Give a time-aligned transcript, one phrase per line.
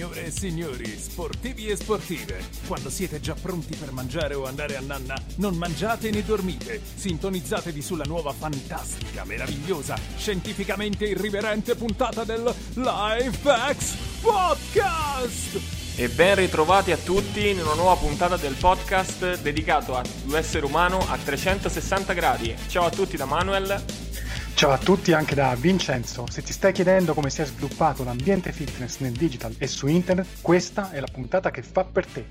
[0.00, 4.80] Signore e signori, sportivi e sportive, quando siete già pronti per mangiare o andare a
[4.80, 6.80] nanna, non mangiate né dormite.
[6.94, 15.60] Sintonizzatevi sulla nuova fantastica, meravigliosa, scientificamente irriverente puntata del Lifehacks Podcast!
[15.96, 21.18] E ben ritrovati a tutti in una nuova puntata del podcast dedicato all'essere umano a
[21.18, 22.56] 360 gradi.
[22.68, 24.09] Ciao a tutti da Manuel.
[24.54, 26.26] Ciao a tutti anche da Vincenzo.
[26.30, 30.42] Se ti stai chiedendo come si è sviluppato l'ambiente fitness nel digital e su internet,
[30.42, 32.24] questa è la puntata che fa per te.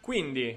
[0.00, 0.56] Quindi,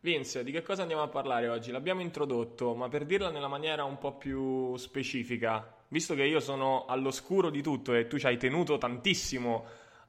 [0.00, 1.72] Vince, di che cosa andiamo a parlare oggi?
[1.72, 6.84] L'abbiamo introdotto, ma per dirla nella maniera un po' più specifica, visto che io sono
[6.86, 9.64] all'oscuro di tutto e tu ci hai tenuto tantissimo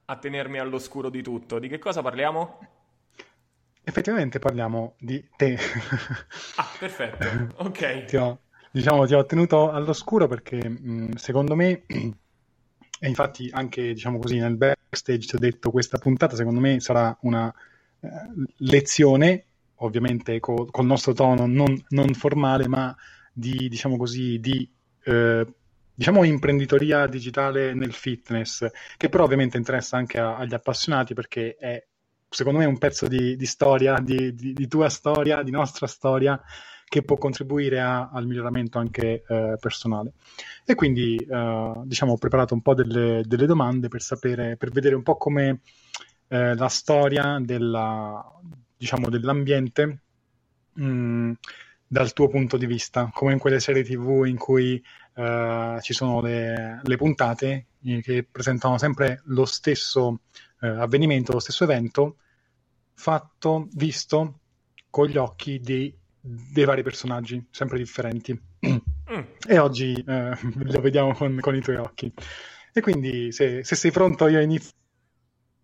[0.06, 1.58] a tenermi all'oscuro di tutto.
[1.58, 2.60] Di che cosa parliamo?
[3.84, 5.58] Effettivamente parliamo di te.
[6.56, 7.26] ah, perfetto.
[7.66, 8.06] Ok.
[8.06, 8.40] ti, ho,
[8.72, 14.56] diciamo, ti ho tenuto all'oscuro perché mh, secondo me, e infatti anche diciamo così nel
[14.56, 17.54] backstage ti ho detto questa puntata, secondo me sarà una
[18.00, 18.10] eh,
[18.58, 22.96] lezione, ovviamente co- col nostro tono non, non formale, ma
[23.34, 24.70] di, diciamo così, di
[25.04, 25.46] eh,
[25.94, 31.86] diciamo imprenditoria digitale nel fitness, che però ovviamente interessa anche a, agli appassionati perché è
[32.30, 36.42] secondo me un pezzo di, di storia, di, di, di, tua storia, di nostra storia,
[36.92, 40.12] che può contribuire a, al miglioramento anche eh, personale.
[40.66, 44.96] E quindi eh, diciamo ho preparato un po' delle, delle, domande per sapere, per vedere
[44.96, 45.62] un po' come
[46.28, 48.22] eh, la storia della,
[48.76, 50.02] diciamo, dell'ambiente
[50.74, 51.32] mh, mm,
[51.88, 54.84] dal tuo punto di vista, come in quelle serie tv in cui
[55.16, 57.68] uh, ci sono le, le, puntate
[58.02, 60.08] che presentano sempre lo stesso
[60.60, 62.18] uh, avvenimento, lo stesso evento,
[62.94, 64.40] fatto, visto
[64.90, 68.40] con gli occhi dei, dei vari personaggi, sempre differenti.
[68.66, 69.24] Mm.
[69.48, 70.32] E oggi uh,
[70.64, 72.14] lo vediamo con, con, i tuoi occhi.
[72.72, 74.72] E quindi se, se sei pronto io inizio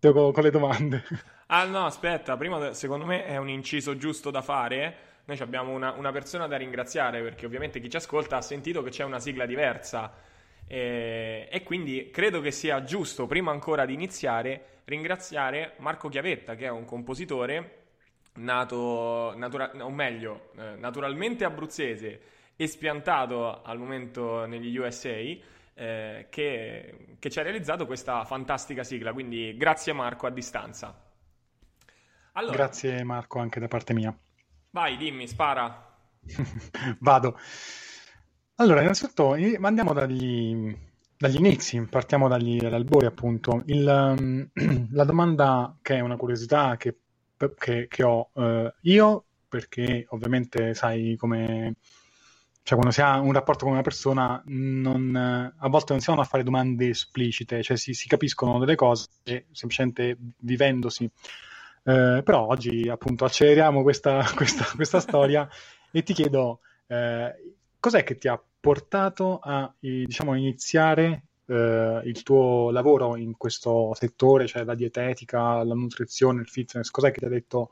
[0.00, 1.02] con, con le domande.
[1.46, 5.92] Ah no, aspetta, prima secondo me è un inciso giusto da fare noi abbiamo una,
[5.92, 9.44] una, persona da ringraziare perché ovviamente chi ci ascolta ha sentito che c'è una sigla
[9.44, 10.14] diversa
[10.66, 16.64] e, e quindi credo che sia giusto, prima ancora di iniziare, ringraziare Marco Chiavetta che
[16.64, 17.87] è un compositore
[18.38, 22.20] nato, natura- o meglio, eh, naturalmente abruzzese
[22.56, 25.46] e spiantato al momento negli USA.
[25.80, 29.12] Eh, che, che, ci ha realizzato questa fantastica sigla.
[29.12, 30.92] Quindi grazie Marco a distanza.
[32.32, 34.16] Allora, grazie Marco anche da parte mia.
[34.70, 35.86] Vai, dimmi, spara.
[36.98, 37.38] Vado.
[38.56, 40.76] Allora, innanzitutto andiamo dagli,
[41.16, 43.62] dagli inizi, partiamo dagli, albori appunto.
[43.66, 43.84] Il,
[44.90, 46.96] la domanda che è una curiosità che,
[47.58, 51.74] che, che ho uh, io, perché ovviamente sai come...
[52.62, 56.20] Cioè, quando si ha un rapporto con una persona, non, a volte non si vanno
[56.20, 59.06] a fare domande esplicite, cioè si, si capiscono delle cose
[59.52, 61.04] semplicemente vivendosi.
[61.04, 65.48] Eh, però oggi appunto acceleriamo questa, questa, questa storia
[65.90, 72.70] e ti chiedo eh, cos'è che ti ha portato a diciamo, iniziare eh, il tuo
[72.70, 77.30] lavoro in questo settore, cioè la dietetica, la nutrizione, il fitness, cos'è che ti ha
[77.30, 77.70] detto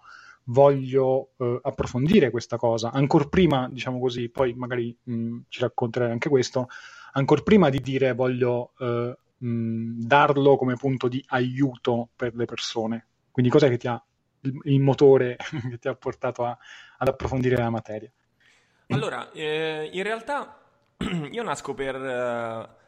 [0.49, 6.11] voglio eh, approfondire questa cosa, ancora prima, diciamo così, poi magari mh, mm, ci racconterai
[6.11, 6.69] anche questo,
[7.13, 13.07] ancora prima di dire voglio eh, mh, darlo come punto di aiuto per le persone.
[13.31, 14.03] Quindi cos'è che ti ha
[14.43, 15.37] il, il motore
[15.71, 16.57] che ti ha portato a,
[16.99, 18.11] ad approfondire la materia?
[18.89, 20.61] Allora, eh, in realtà
[21.31, 22.85] io nasco per...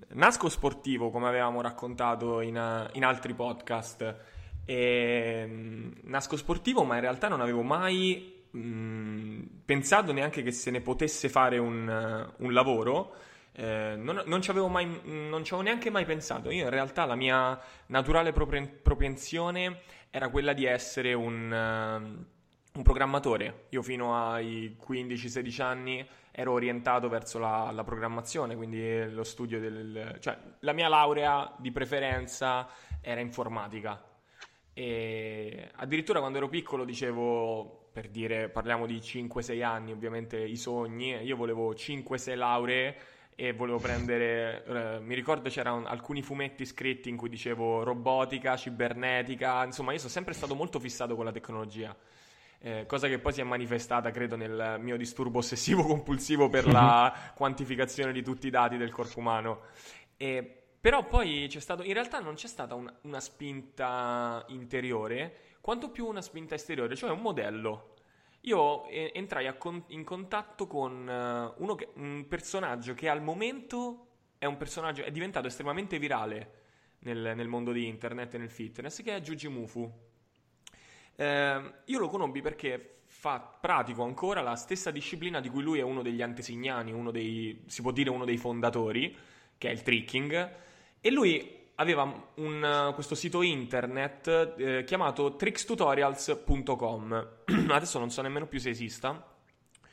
[0.00, 4.16] Eh, nasco sportivo, come avevamo raccontato in, uh, in altri podcast.
[4.64, 10.70] E, mh, nasco sportivo, ma in realtà non avevo mai mh, pensato neanche che se
[10.70, 13.14] ne potesse fare un, un lavoro.
[13.54, 16.50] Eh, non, non, ci avevo mai, non ci avevo neanche mai pensato.
[16.50, 22.24] Io in realtà la mia naturale propensione era quella di essere un, uh,
[22.74, 23.66] un programmatore.
[23.70, 30.16] Io fino ai 15-16 anni ero orientato verso la, la, programmazione, quindi lo studio del...
[30.20, 32.68] cioè la mia laurea di preferenza
[33.00, 34.02] era informatica.
[34.72, 41.14] E addirittura quando ero piccolo dicevo, per dire, parliamo di 5-6 anni, ovviamente i sogni,
[41.16, 42.96] io volevo 5-6 lauree
[43.34, 49.62] e volevo prendere, eh, mi ricordo c'erano alcuni fumetti scritti in cui dicevo robotica, cibernetica,
[49.64, 51.94] insomma io sono sempre stato molto fissato con la tecnologia.
[52.64, 57.32] Eh, cosa che poi si è manifestata, credo, nel mio disturbo ossessivo compulsivo per la
[57.34, 59.62] quantificazione di tutti i dati del corpo umano.
[60.16, 65.90] E, però poi c'è stato, in realtà non c'è stata un, una spinta interiore, quanto
[65.90, 67.92] più una spinta esteriore, cioè un modello
[68.42, 74.06] io eh, entrai con- in contatto con uh, che, un personaggio che al momento
[74.38, 76.60] è un personaggio, è diventato estremamente virale.
[77.00, 80.10] nel, nel mondo di internet e nel fitness, che è Jujimufu.
[81.16, 85.82] Eh, io lo conobbi perché fa, pratico ancora la stessa disciplina di cui lui è
[85.82, 89.16] uno degli antesignani, uno dei, si può dire uno dei fondatori,
[89.58, 90.50] che è il tricking,
[91.00, 97.28] e lui aveva un, questo sito internet eh, chiamato trickstutorials.com.
[97.70, 99.24] Adesso non so nemmeno più se esista,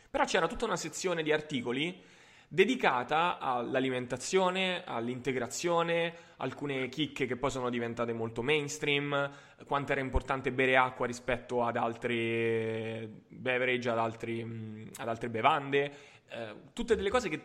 [0.10, 2.01] però c'era tutta una sezione di articoli
[2.51, 9.31] dedicata all'alimentazione, all'integrazione, alcune chicche che poi sono diventate molto mainstream,
[9.65, 15.91] quanto era importante bere acqua rispetto ad altri beverage, ad, altri, ad altre bevande,
[16.27, 17.41] eh, tutte delle cose che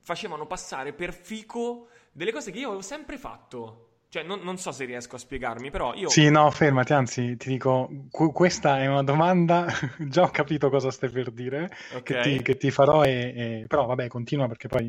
[0.00, 3.88] facevano passare per fico delle cose che io avevo sempre fatto.
[4.14, 6.08] Cioè, non, non, so se riesco a spiegarmi, però io...
[6.08, 9.66] Sì, no, fermati, anzi, ti dico, qu- questa è una domanda,
[9.98, 12.02] già ho capito cosa stai per dire, okay.
[12.02, 13.64] che, ti, che, ti, farò, e, e...
[13.66, 14.88] però vabbè, continua perché poi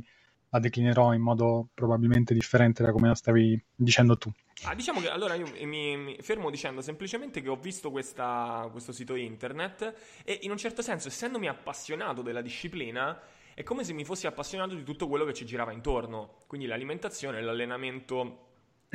[0.50, 4.31] la declinerò in modo probabilmente differente da come la stavi dicendo tu.
[4.66, 8.92] Ah, diciamo che allora io mi, mi fermo dicendo semplicemente che ho visto questa, questo
[8.92, 13.19] sito internet e in un certo senso, essendomi appassionato della disciplina,
[13.56, 17.42] è come se mi fossi appassionato di tutto quello che ci girava intorno, quindi l'alimentazione,
[17.42, 18.44] l'allenamento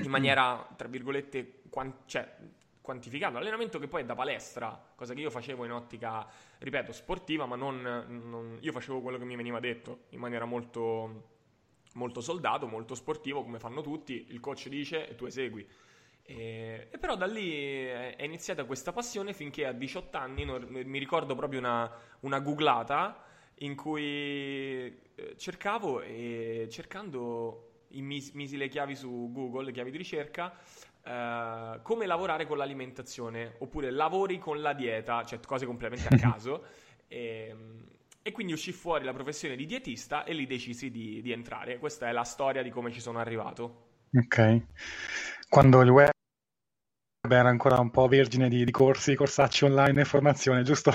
[0.05, 2.37] in maniera, tra virgolette, quant- cioè,
[2.81, 3.38] quantificata.
[3.38, 6.26] Allenamento che poi è da palestra, cosa che io facevo in ottica,
[6.58, 11.29] ripeto, sportiva, ma non, non io facevo quello che mi veniva detto in maniera molto,
[11.94, 14.26] molto soldato, molto sportivo, come fanno tutti.
[14.31, 15.67] Il coach dice e tu esegui.
[16.23, 20.67] E, e, però da lì è, è, iniziata questa passione finché a 18 anni non,
[20.69, 23.25] mi ricordo proprio una, una googlata
[23.62, 29.99] in cui eh, cercavo e cercando misi, misi le chiavi su Google, le chiavi di
[29.99, 30.55] ricerca,
[31.03, 36.63] Uh, come lavorare con l'alimentazione oppure lavori con la dieta, cioè cose completamente a caso.
[37.09, 37.85] e, ehm,
[38.21, 41.79] e, quindi uscì fuori la professione di dietista e lì decisi di, di, entrare.
[41.79, 43.87] Questa è la storia di come ci sono arrivato.
[44.13, 44.63] Ok.
[45.49, 46.11] Quando il web
[47.28, 50.90] era ancora un po' vergine di, di corsi, corsacci online e formazione, giusto?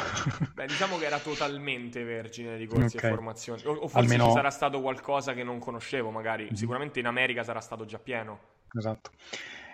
[0.55, 3.11] Beh, diciamo che era totalmente vergine di corsi okay.
[3.11, 3.61] e formazione.
[3.65, 4.25] O, o forse Almeno...
[4.25, 6.45] ci sarà stato qualcosa che non conoscevo, magari.
[6.45, 6.53] Mm-hmm.
[6.53, 8.39] Sicuramente in America sarà stato già pieno.
[8.75, 9.11] Esatto.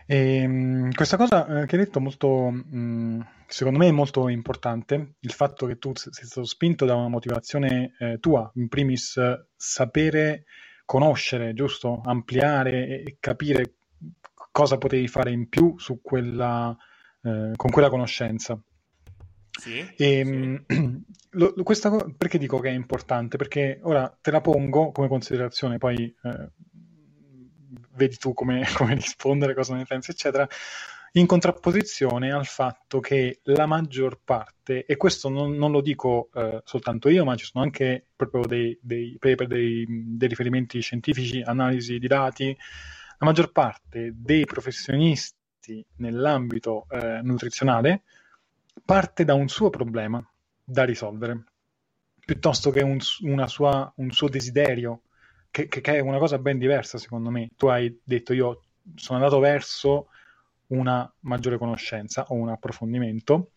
[0.05, 4.27] E, ehm, questa cosa eh, che hai detto molto, mh, mm, secondo me è molto
[4.27, 9.17] importante, il fatto che tu sei stato spinto da una motivazione eh, tua, in primis
[9.55, 10.43] sapere,
[10.83, 12.01] conoscere, giusto?
[12.03, 13.75] Ampliare e capire
[14.51, 16.75] cosa potevi fare in più quella,
[17.23, 18.61] eh, con quella conoscenza.
[19.51, 21.03] Sì, e, ehm, sì.
[21.35, 23.37] Lo, questa, perché dico che è importante?
[23.37, 26.49] Perché ora te la pongo come considerazione, poi eh,
[27.95, 30.47] vedi tu come, come, rispondere, cosa ne pensi, eccetera,
[31.13, 36.61] in contrapposizione al fatto che la maggior parte, e questo non, non lo dico eh,
[36.65, 41.99] soltanto io, ma ci sono anche proprio dei, dei paper, dei, dei riferimenti scientifici, analisi
[41.99, 42.57] di dati,
[43.21, 48.01] la maggior parte dei professionisti nell'ambito eh, nutrizionale
[48.83, 50.27] parte da un suo problema
[50.63, 51.43] da risolvere,
[52.25, 55.03] piuttosto che un, sua, un suo desiderio,
[55.51, 57.49] che, che, che, è una cosa ben diversa secondo me.
[57.55, 58.63] Tu hai detto io
[58.95, 60.07] sono andato verso
[60.67, 63.51] una maggiore conoscenza o un approfondimento,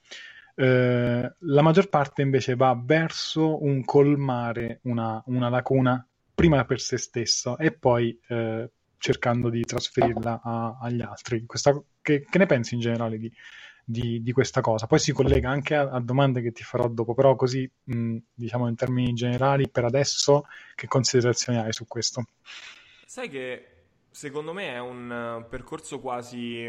[0.57, 6.99] eh, la maggior parte invece va verso un colmare una, una lacuna prima per se
[6.99, 8.69] stesso e poi eh,
[9.05, 11.45] cercando di trasferirla a, agli altri.
[11.45, 13.31] Questa, che, che, ne pensi in generale di,
[13.85, 14.87] di, di, questa cosa?
[14.87, 18.67] Poi si collega anche a, a, domande che ti farò dopo, però così mh, diciamo
[18.67, 22.29] in termini generali, per adesso, che considerazioni hai su questo?
[23.05, 23.67] Sai che
[24.11, 26.67] secondo me è un uh, percorso quasi,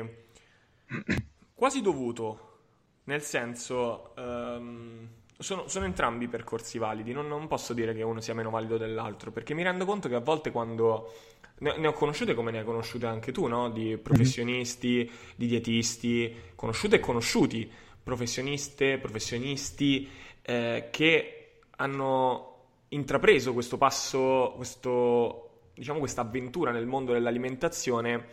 [1.55, 2.57] quasi dovuto,
[3.05, 4.13] nel senso...
[4.17, 8.77] Um, sono, sono, entrambi percorsi validi, non, non, posso dire che uno sia meno valido
[8.77, 11.11] dell'altro, perché mi rendo conto che a volte quando
[11.59, 13.69] ne, ho conosciute come ne hai conosciute anche tu, no?
[13.69, 17.69] Di professionisti, di dietisti, conosciute e conosciuti,
[18.03, 20.09] professioniste, professionisti
[20.41, 22.51] eh, che hanno
[22.89, 28.23] intrapreso questo passo, questo, diciamo questa avventura nel mondo dell'alimentazione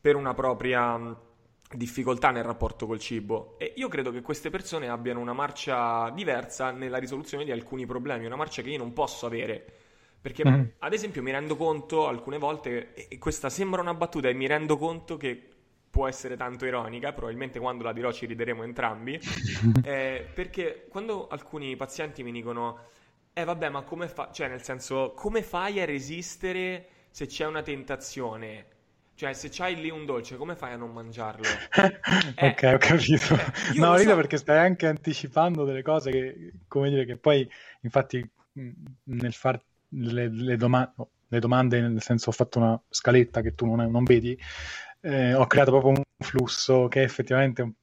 [0.00, 1.14] per una propria
[1.68, 6.70] difficoltà nel rapporto col cibo e io credo che queste persone abbiano una marcia diversa
[6.70, 9.85] nella risoluzione di alcuni problemi, una marcia che io non posso avere
[10.26, 10.64] perché, mm.
[10.80, 14.76] ad esempio, mi rendo conto alcune volte, e questa sembra una battuta, e mi rendo
[14.76, 15.40] conto che
[15.88, 19.20] può essere tanto ironica, probabilmente quando la dirò ci rideremo entrambi,
[19.84, 22.86] eh, perché quando alcuni pazienti mi dicono,
[23.32, 27.62] eh vabbè, ma come fa, cioè nel senso, come fai a resistere se c'è una
[27.62, 28.66] tentazione?
[29.14, 31.46] Cioè, se c'hai lì un dolce, come fai a non mangiarlo?
[32.34, 33.34] eh, ok, ho capito.
[33.34, 34.16] Eh, no, rido so.
[34.16, 37.48] perché stai anche anticipando delle cose che, come dire, che poi,
[37.82, 38.28] infatti,
[39.04, 40.92] nel far le, le, doma-
[41.28, 44.38] le, domande, nel senso ho fatto una scaletta che tu non, non vedi,
[45.00, 47.74] eh, ho creato proprio un flusso che effettivamente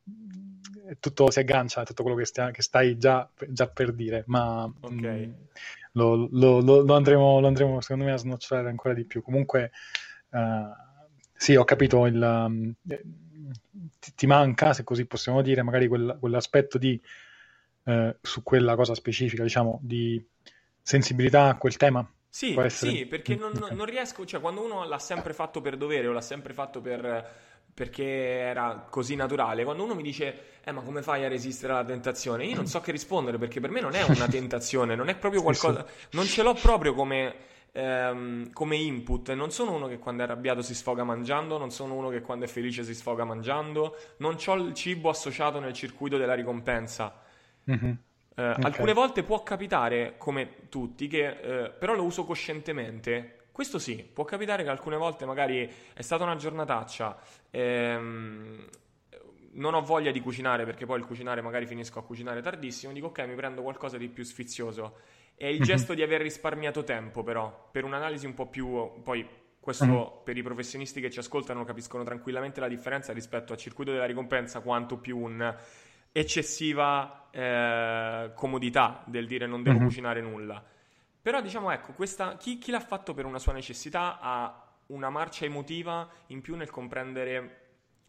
[0.99, 4.63] tutto si aggancia a tutto quello che, stia, che stai già, già, per dire, ma
[4.81, 5.25] okay.
[5.25, 5.33] mh, mm,
[5.93, 9.21] lo, lo, lo, lo, andremo, lo andremo secondo me a snocciolare ancora di più.
[9.21, 9.71] Comunque,
[10.29, 10.39] uh,
[11.33, 12.21] sì, ho capito il...
[12.21, 12.73] Um,
[13.99, 16.99] ti, ti, manca, se così possiamo dire, magari quel, quell'aspetto di,
[17.83, 20.23] uh, su quella cosa specifica, diciamo, di
[20.83, 22.07] sensibilità a quel tema.
[22.29, 26.11] Sì, sì, perché non, non, riesco, cioè quando uno l'ha sempre fatto per dovere o
[26.11, 27.31] l'ha sempre fatto per,
[27.71, 31.85] perché era così naturale, quando uno mi dice, eh ma come fai a resistere alla
[31.85, 32.45] tentazione?
[32.45, 35.43] Io non so che rispondere perché per me non è una tentazione, non è proprio
[35.43, 37.35] qualcosa, non ce l'ho proprio come,
[37.71, 41.93] ehm, come input, non sono uno che quando è arrabbiato si sfoga mangiando, non sono
[41.93, 46.17] uno che quando è felice si sfoga mangiando, non ho il cibo associato nel circuito
[46.17, 47.21] della ricompensa.
[47.69, 47.93] Mm-hmm.
[48.35, 48.63] Eh, okay.
[48.63, 53.37] Alcune volte può capitare, come tutti, che eh, però lo uso coscientemente.
[53.51, 57.19] Questo sì, può capitare che alcune volte magari è stata una giornataccia,
[57.51, 58.67] ehm,
[59.51, 63.07] non ho voglia di cucinare perché poi il cucinare magari finisco a cucinare tardissimo, dico
[63.07, 64.97] ok mi prendo qualcosa di più sfizioso.
[65.35, 65.65] È il mhm.
[65.65, 69.01] gesto di aver risparmiato tempo però, per un'analisi un po' più...
[69.03, 70.23] poi questo mm.
[70.25, 74.59] per i professionisti che ci ascoltano capiscono tranquillamente la differenza rispetto al circuito della ricompensa
[74.59, 75.55] quanto più un
[76.13, 79.85] eccessiva eh, comodità del dire non devo mm-hmm.
[79.87, 80.63] cucinare nulla.
[81.21, 85.45] Però diciamo, ecco, questa, chi, chi, l'ha fatto per una sua necessità ha una marcia
[85.45, 87.59] emotiva in più nel comprendere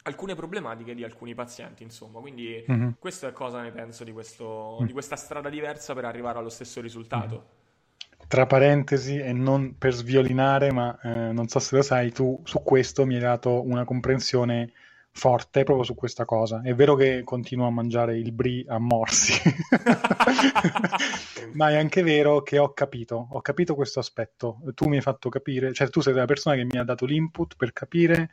[0.02, 2.20] alcune problematiche di alcuni pazienti, insomma.
[2.20, 2.90] Quindi mm-hmm.
[2.98, 4.86] questo è cosa ne penso di, questo, mm.
[4.86, 7.36] di, questa strada diversa per arrivare allo stesso risultato.
[7.36, 8.26] Mm.
[8.26, 12.62] Tra parentesi, e non per sviolinare, ma eh, non so se lo sai, tu su
[12.62, 14.72] questo mi hai dato una comprensione
[15.16, 16.60] forte proprio su questa cosa.
[16.60, 19.32] È vero che continuo a mangiare il brie a morsi,
[21.54, 24.60] ma è anche vero che ho capito, ho capito questo aspetto.
[24.74, 27.54] Tu mi hai fatto capire, cioè tu sei la persona che mi ha dato l'input
[27.56, 28.30] per capire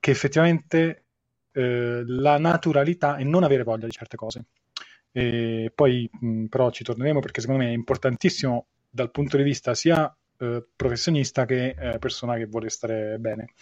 [0.00, 1.04] che effettivamente
[1.52, 4.46] eh, la naturalità è non avere voglia di certe cose.
[5.12, 9.74] E poi mh, però ci torneremo perché secondo me è importantissimo dal punto di vista
[9.74, 13.54] sia eh, professionista che eh, persona che vuole stare bene.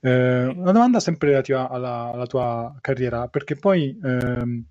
[0.00, 4.64] Eh, una domanda sempre relativa alla, alla, tua carriera, perché poi ehm,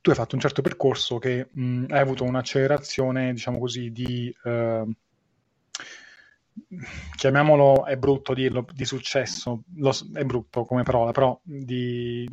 [0.00, 4.92] tu hai fatto un certo percorso che mh, hai avuto un'accelerazione, diciamo così, di ehm,
[7.16, 12.28] chiamiamolo, è brutto dirlo, di successo, lo, è brutto come parola, però di,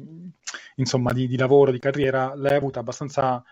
[0.76, 3.44] insomma, di, di, lavoro, di carriera, l'hai avuta abbastanza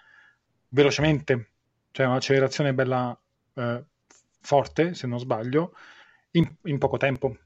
[0.70, 1.52] velocemente,
[1.92, 3.18] cioè un'accelerazione bella
[3.56, 3.84] eh,
[4.42, 5.74] forte, se non sbaglio,
[6.32, 7.38] in, in poco tempo.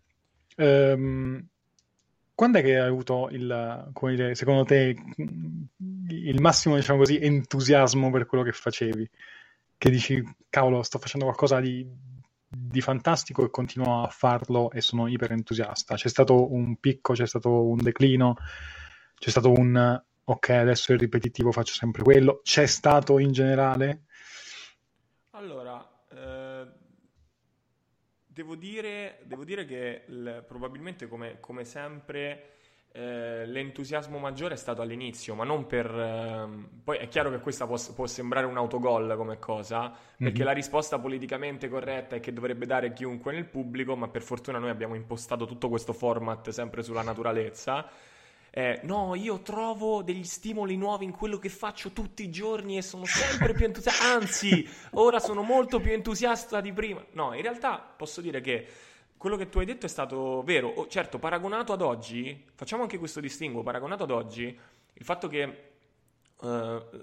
[0.57, 1.45] Um,
[2.33, 4.95] quando è che hai avuto il, dire, secondo te,
[6.09, 9.09] il massimo, diciamo così, entusiasmo per quello che facevi?
[9.77, 11.87] Che dici, cavolo, sto facendo qualcosa di,
[12.47, 15.95] di fantastico e continuo a farlo e sono iper entusiasta.
[15.95, 18.35] C'è stato un picco, c'è stato un declino,
[19.15, 22.41] c'è stato un ok, adesso è ripetitivo, faccio sempre quello.
[22.43, 24.05] C'è stato in generale?
[25.31, 26.67] Allora, eh,
[28.33, 32.51] devo dire, devo dire che l- probabilmente come, come sempre
[32.93, 35.85] eh, l'entusiasmo maggiore è stato all'inizio, ma non per...
[35.85, 40.45] Ehm, poi è chiaro che questa può, può sembrare un autogol come cosa, perché mm-hmm.
[40.45, 44.69] la risposta politicamente corretta è che dovrebbe dare chiunque nel pubblico, ma per fortuna noi
[44.69, 47.89] abbiamo impostato tutto questo format sempre sulla naturalezza
[48.53, 52.81] eh, no, io trovo degli stimoli nuovi in quello che faccio tutti i giorni e
[52.81, 57.01] sono sempre più entusiasta, anzi, ora sono molto più entusiasta di prima.
[57.11, 58.67] No, in realtà posso dire che
[59.15, 60.67] quello che tu hai detto è stato vero.
[60.67, 64.59] Oh, certo, paragonato ad oggi, facciamo anche questo distinguo, paragonato ad oggi,
[64.93, 65.71] il fatto che
[66.35, 66.47] uh,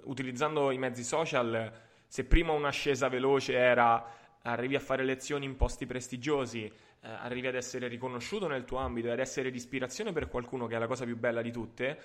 [0.05, 1.73] utilizzando i mezzi social,
[2.07, 4.05] se prima un'ascesa veloce era
[4.43, 6.73] arrivi a fare lezioni in posti prestigiosi, eh,
[7.09, 10.77] arrivi ad essere riconosciuto nel tuo ambito e ad essere di ispirazione per qualcuno che
[10.77, 11.99] è la cosa più bella di tutte,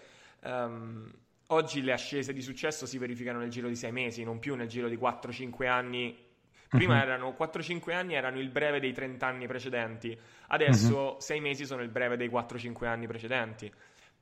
[0.43, 1.11] um,
[1.47, 4.67] oggi le ascese di successo si verificano nel giro di sei mesi, non più nel
[4.67, 6.31] giro di 4-5 anni.
[6.67, 7.01] Prima uh-huh.
[7.01, 11.19] erano 4-5 anni erano il breve dei 30 anni precedenti, adesso uh-huh.
[11.19, 13.71] 6 mesi sono il breve dei 4-5 anni precedenti.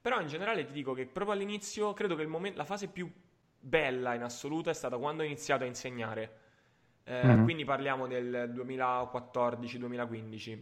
[0.02, 3.10] Però in generale ti dico che proprio all'inizio credo che momento, la fase più
[3.58, 6.40] bella in assoluto è stata quando ho iniziato a insegnare.
[7.04, 7.44] Eh, mm-hmm.
[7.44, 10.62] Quindi parliamo del 2014-2015.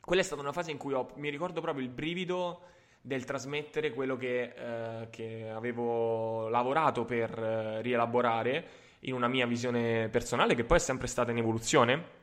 [0.00, 2.60] Quella è stata una fase in cui ho, mi ricordo proprio il brivido
[3.00, 8.64] del trasmettere quello che, eh, che avevo lavorato per eh, rielaborare
[9.00, 12.20] in una mia visione personale, che poi è sempre stata in evoluzione.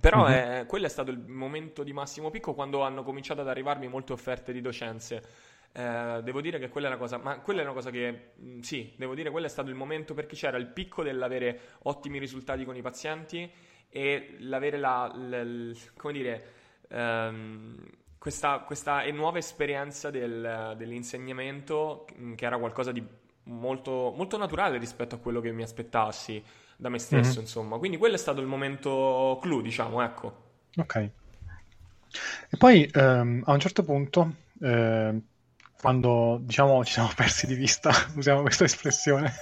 [0.00, 0.66] Però mm-hmm.
[0.66, 4.52] quello è stato il momento di massimo picco quando hanno cominciato ad arrivarmi molte offerte
[4.52, 5.22] di docenze.
[5.72, 8.60] Eh, devo dire che quella è una cosa, ma quella è una cosa che mm,
[8.60, 12.64] sì, devo dire quello è stato il momento perché c'era il picco dell'avere ottimi risultati
[12.64, 13.48] con i pazienti
[13.88, 16.44] e l'avere la, l, l, come dire,
[16.90, 17.76] um,
[18.18, 23.04] questa, questa nuova esperienza del, dell'insegnamento mm, che era qualcosa di
[23.44, 26.42] molto, molto, naturale rispetto a quello che mi aspettassi
[26.76, 27.40] da me stesso, mm-hmm.
[27.40, 27.78] insomma.
[27.78, 30.48] Quindi quello è stato il momento clou, diciamo, ecco.
[30.76, 30.96] Ok.
[32.50, 35.20] E poi ehm, a un certo punto, eh,
[35.80, 39.32] quando diciamo ci siamo persi di vista, usiamo questa espressione.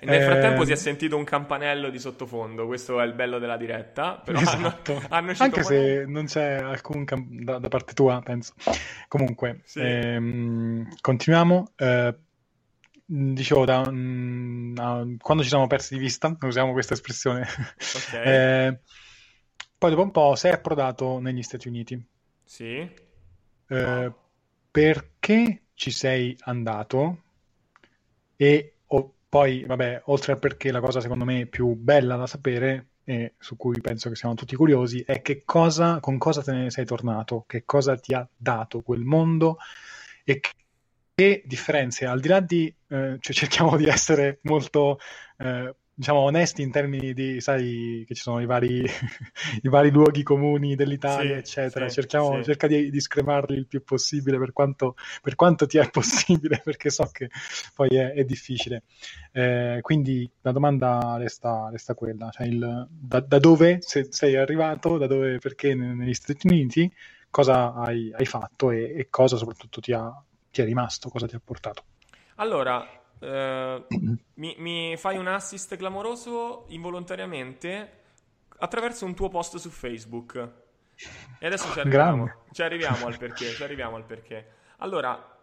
[0.00, 0.66] E nel frattempo eh...
[0.66, 4.20] si è sentito un campanello di sottofondo, questo è il bello della diretta.
[4.24, 4.94] Però esatto.
[5.10, 7.26] hanno, hanno Anche se non c'è alcun cam...
[7.42, 8.54] da, da, parte tua, penso.
[9.08, 9.80] Comunque, sì.
[9.80, 11.72] ehm, continuiamo.
[11.74, 12.14] Eh,
[13.04, 17.46] dicevo, da, uh, quando ci siamo persi di vista, usiamo questa espressione.
[18.06, 18.22] Okay.
[18.24, 18.78] eh,
[19.76, 22.00] poi dopo un po' sei approdato negli Stati Uniti.
[22.44, 22.88] Sì.
[23.66, 24.12] Eh,
[24.70, 27.22] perché ci sei andato?
[28.36, 32.90] E oh, poi, vabbè, oltre al perché la cosa secondo me più bella da sapere
[33.02, 36.70] e su cui penso che siamo tutti curiosi è che cosa, con cosa te ne
[36.70, 39.56] sei tornato, che cosa ti ha dato quel mondo
[40.22, 40.38] e
[41.14, 45.00] che differenze, al di là di, eh, cioè cerchiamo di essere molto
[45.38, 48.82] eh, diciamo, onesti in termini di, sai, che ci sono i vari,
[49.62, 51.88] i vari luoghi comuni dell'Italia, sì, eccetera.
[51.88, 52.42] Sì, Cerchiamo, sì.
[52.42, 56.90] Cerca di, di scremarli il più possibile per quanto, per quanto ti è possibile, perché
[56.90, 57.30] so che
[57.72, 58.82] poi è, è difficile.
[59.30, 65.06] Eh, quindi la domanda resta, resta quella, cioè il, da, da, dove sei arrivato, da
[65.06, 66.92] dove, perché negli Stati Uniti,
[67.30, 70.12] cosa hai, hai fatto e, e, cosa soprattutto ti, ha,
[70.50, 71.84] ti è rimasto, cosa ti ha portato.
[72.36, 72.84] Allora,
[73.22, 73.86] eh,
[74.34, 78.00] mi, mi, fai un assist clamoroso involontariamente
[78.58, 80.50] attraverso un tuo post su Facebook.
[81.38, 84.46] E adesso ci arriviamo, ci arriviamo al perché, ci arriviamo al perché.
[84.78, 85.38] Allora,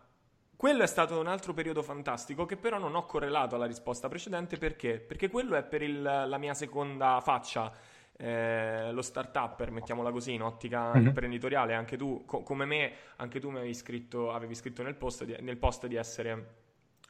[0.56, 4.58] quello è stato un altro periodo fantastico che però non ho correlato alla risposta precedente
[4.58, 5.00] perché?
[5.00, 7.72] Perché quello è per il, la mia seconda faccia,
[8.18, 11.08] eh, lo start-upper, mettiamola così, in ottica mm-hmm.
[11.08, 11.74] imprenditoriale.
[11.74, 15.36] Anche tu, co- come me, anche tu mi avevi scritto, avevi scritto nel post, di,
[15.40, 16.59] nel post di essere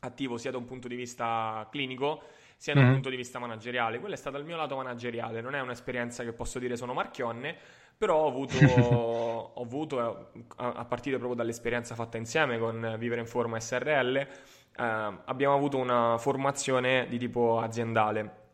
[0.02, 2.22] attivo sia da un punto di vista clinico
[2.56, 2.92] sia da un mm.
[2.94, 4.00] punto di vista manageriale.
[4.00, 7.56] Quello è stato il mio lato manageriale, non è un'esperienza che posso dire sono marchionne,
[7.98, 8.58] però ho avuto,
[9.56, 14.28] ho avuto a, partire proprio dall'esperienza fatta insieme con Vivere in Forma SRL, eh,
[14.76, 18.48] abbiamo avuto una formazione di tipo aziendale,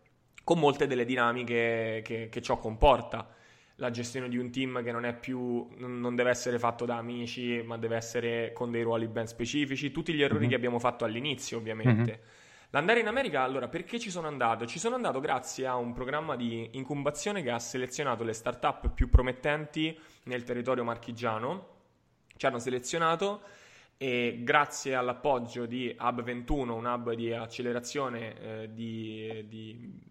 [0.43, 3.27] con molte delle dinamiche che, che ciò comporta
[3.76, 7.62] la gestione di un team che non è più non deve essere fatto da amici,
[7.66, 10.50] ma deve essere con dei ruoli ben specifici, tutti gli errori mm-hmm.
[10.50, 12.12] che abbiamo fatto all'inizio, ovviamente.
[12.12, 12.34] Mm-hmm.
[12.70, 14.66] L'andare in America, allora, perché ci sono andato?
[14.66, 19.10] Ci sono andato grazie a un programma di incubazione che ha selezionato le start-up più
[19.10, 21.74] promettenti nel territorio marchigiano.
[22.36, 23.42] Ci hanno selezionato
[23.98, 30.02] e grazie all'appoggio di Hub 21, un hub di accelerazione eh, di, di,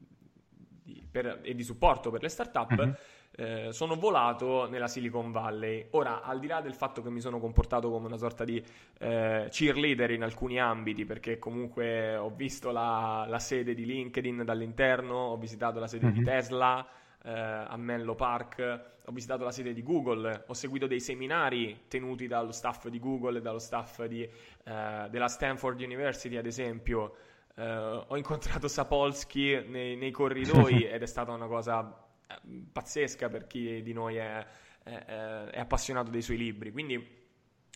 [0.83, 2.92] di, per, e di supporto per le start-up, mm-hmm
[3.36, 5.88] eh, sono volato nella Silicon Valley.
[5.90, 8.62] Ora, al di là del fatto che mi sono comportato come una sorta di
[8.98, 15.16] eh, cheerleader in alcuni ambiti, perché comunque ho visto la, la sede di LinkedIn dall'interno,
[15.16, 16.14] ho visitato la sede mm-hmm.
[16.14, 16.26] di mhm.
[16.26, 16.88] Tesla.
[17.26, 18.58] Eh, a Menlo Park,
[19.06, 23.38] ho visitato la sede di Google, ho seguito dei seminari tenuti dallo staff di Google
[23.38, 27.16] e dallo staff di, eh, della Stanford University, ad esempio.
[27.54, 27.66] Eh,
[28.06, 32.03] ho incontrato Sapolsky nei, nei corridoi ed è stata una cosa
[32.72, 34.46] pazzesca per chi di noi è,
[34.82, 34.90] è,
[35.50, 36.72] è, appassionato dei suoi libri.
[36.72, 37.22] Quindi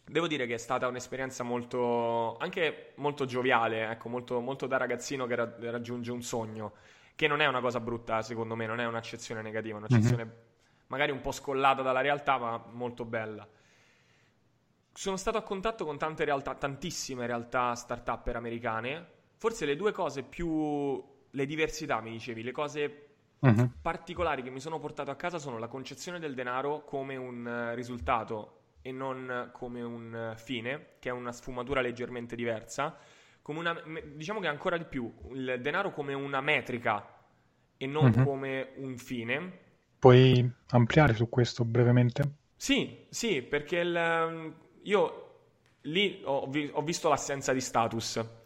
[0.04, 5.26] devo dire che è stata un'esperienza molto, anche molto gioviale, ecco, molto, molto da ragazzino
[5.26, 6.72] che ra- raggiunge un sogno,
[7.14, 10.36] che non è una cosa brutta secondo me, non è un'accezione negativa, è un'accezione mm-hmm.
[10.88, 13.46] magari un po' scollata dalla realtà, ma molto bella.
[14.92, 19.16] Sono stato a contatto con tante realtà, tantissime realtà start-up americane.
[19.36, 21.16] Forse le due cose più.
[21.30, 23.07] le diversità, mi dicevi, le cose
[23.40, 23.70] uh-huh.
[23.80, 27.74] particolari che mi sono portato a casa sono la concezione del denaro come un uh,
[27.74, 32.96] risultato e non come un uh, fine, che è una sfumatura leggermente diversa.
[33.48, 33.74] Una,
[34.14, 37.02] diciamo che ancora di più, il denaro come una metrica
[37.78, 38.24] e non uh-huh.
[38.24, 39.58] come un fine.
[39.98, 42.22] Puoi ampliare su questo brevemente?
[42.54, 45.28] Sì, sì, perché il, um, io
[45.82, 48.37] lì ho, ho visto l'assenza di status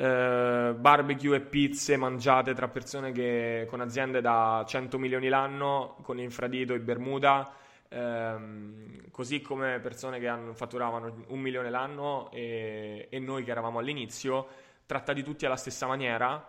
[0.00, 6.18] eh, barbecue e pizze mangiate tra persone che con aziende da 100 milioni l'anno, con
[6.18, 7.52] infradito e Bermuda,
[7.86, 13.78] ehm, così come persone che hanno, fatturavano un milione l'anno e, e, noi che eravamo
[13.78, 14.46] all'inizio,
[14.86, 16.48] trattati tutti alla stessa maniera,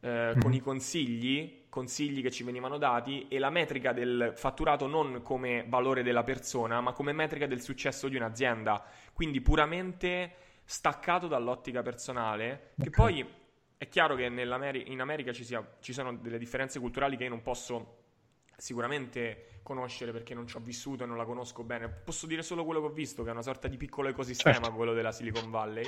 [0.00, 5.20] eh, con i consigli, consigli che ci venivano dati e la metrica del fatturato non
[5.22, 8.82] come valore della persona, ma come metrica del successo di un'azienda.
[9.12, 13.24] Quindi puramente staccato dall'ottica personale, che poi
[13.78, 17.42] è chiaro che in America ci, sia, ci, sono delle differenze culturali che io non
[17.42, 18.04] posso
[18.56, 21.88] sicuramente conoscere perché non ci ho vissuto e non la conosco bene.
[21.88, 24.72] Posso dire solo quello che ho visto, che è una sorta di piccolo ecosistema, certo.
[24.72, 25.86] quello della Silicon Valley.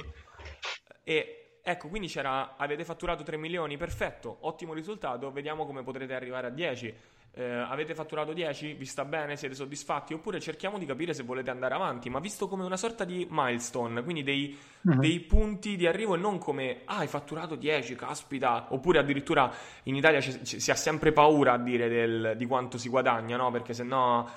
[1.02, 6.46] E ecco, quindi c'era, avete fatturato 3 milioni, perfetto, ottimo risultato, vediamo come potrete arrivare
[6.46, 6.94] a 10
[7.38, 10.12] eh, avete fatturato 10, vi sta bene, siete soddisfatti?
[10.12, 14.02] Oppure cerchiamo di capire se volete andare avanti, ma visto come una sorta di milestone,
[14.02, 14.96] quindi dei, uh-huh.
[14.96, 19.52] dei punti di arrivo e non come, ah, hai fatturato 10, caspita, oppure addirittura
[19.84, 23.36] in Italia ci, ci, si ha sempre paura a dire del, di quanto si guadagna,
[23.36, 23.52] no?
[23.52, 24.28] Perché se no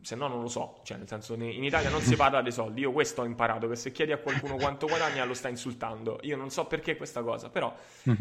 [0.00, 2.80] se no non lo so, cioè nel senso in Italia non si parla dei soldi,
[2.80, 6.36] io questo ho imparato, che se chiedi a qualcuno quanto guadagna lo sta insultando, io
[6.36, 7.72] non so perché questa cosa, però
[8.04, 8.16] uh-huh.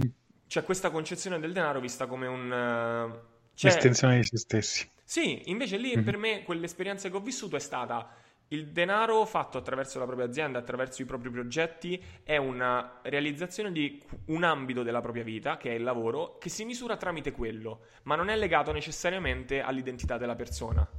[0.45, 3.37] c'è questa concezione del denaro vista come un...
[3.59, 4.89] Cioè, L'estensione di se stessi.
[5.03, 6.05] Sì, invece lì mm-hmm.
[6.05, 8.09] per me quell'esperienza che ho vissuto è stata
[8.49, 14.01] il denaro fatto attraverso la propria azienda, attraverso i propri progetti, è una realizzazione di
[14.27, 18.15] un ambito della propria vita, che è il lavoro, che si misura tramite quello, ma
[18.15, 20.89] non è legato necessariamente all'identità della persona.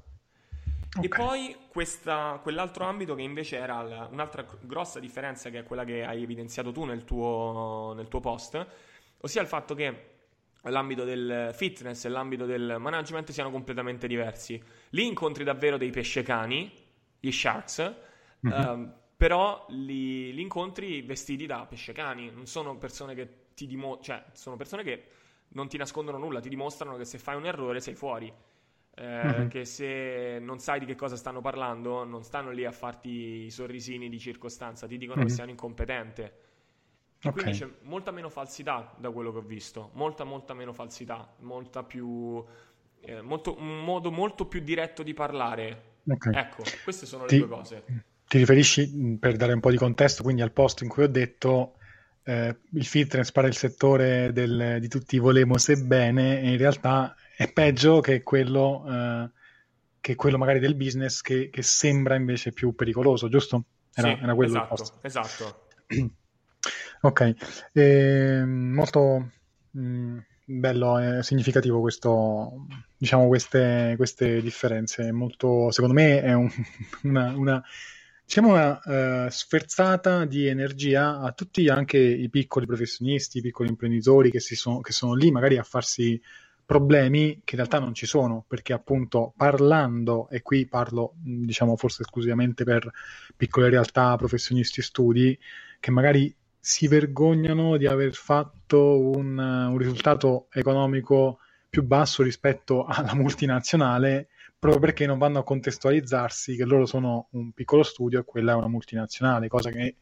[0.95, 1.03] Okay.
[1.03, 5.85] E poi questa, quell'altro ambito che invece era la, un'altra grossa differenza, che è quella
[5.85, 8.67] che hai evidenziato tu nel tuo, nel tuo post,
[9.17, 10.19] ossia il fatto che
[10.65, 14.63] l'ambito del fitness e l'ambito del management siano completamente diversi.
[14.91, 16.71] Lì incontri davvero dei pesce cani,
[17.19, 17.95] gli sharks,
[18.47, 18.81] mm-hmm.
[18.81, 24.23] uh, però li, li, incontri vestiti da pesce cani, non sono persone che ti dimostrano,
[24.23, 25.05] cioè sono persone che
[25.49, 28.33] non ti nascondono nulla, ti dimostrano che se fai un errore sei fuori.
[28.93, 29.49] Eh, mm-hmm.
[29.49, 33.51] Che se non sai di che cosa stanno parlando, non stanno lì a farti i
[33.51, 35.29] sorrisini di circostanza, ti dicono mm-hmm.
[35.29, 36.50] che sei un incompetente.
[37.23, 37.33] Okay.
[37.33, 41.83] Quindi c'è molta meno falsità da quello che ho visto, molta molta meno falsità, molta
[41.83, 42.43] più,
[43.03, 45.99] eh, molto, un modo molto più diretto di parlare.
[46.09, 46.35] Okay.
[46.35, 47.85] Ecco, queste sono ti, le due cose.
[48.27, 51.75] Ti riferisci, per dare un po' di contesto, quindi al posto in cui ho detto
[52.23, 57.53] eh, il fitness pare il settore del, di tutti volemo sebbene e in realtà è
[57.53, 59.31] peggio che quello, eh,
[60.01, 63.65] che quello magari del business che, che, sembra invece più pericoloso, giusto?
[63.93, 65.67] Era, sì, era quello esatto, esatto.
[67.03, 67.35] Ok,
[67.73, 69.31] eh, molto
[69.71, 75.11] mh, mm, bello e significativo questo, diciamo, queste, queste differenze.
[75.13, 76.51] Molto, secondo me è un,
[77.05, 77.63] una, una,
[78.25, 84.31] diciamo una uh, sferzata di energia a tutti anche i piccoli professionisti, i piccoli imprenditori
[84.31, 86.21] che, sono, che sono lì magari a farsi
[86.67, 92.03] problemi che in realtà non ci sono, perché appunto parlando, e qui parlo diciamo forse
[92.03, 92.89] esclusivamente per
[93.37, 95.37] piccole realtà, professionisti, studi,
[95.81, 103.15] che magari si vergognano di aver fatto un, un risultato economico più basso rispetto alla
[103.15, 104.29] multinazionale
[104.61, 108.57] proprio perché non vanno a contestualizzarsi che loro sono un piccolo studio e quella è
[108.57, 109.97] una multinazionale, cosa che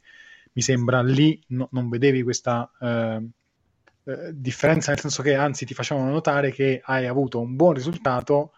[0.53, 3.23] mi sembra lì no, non vedevi questa eh,
[4.03, 8.53] eh, differenza, nel senso che anzi ti facevano notare che hai avuto un buon risultato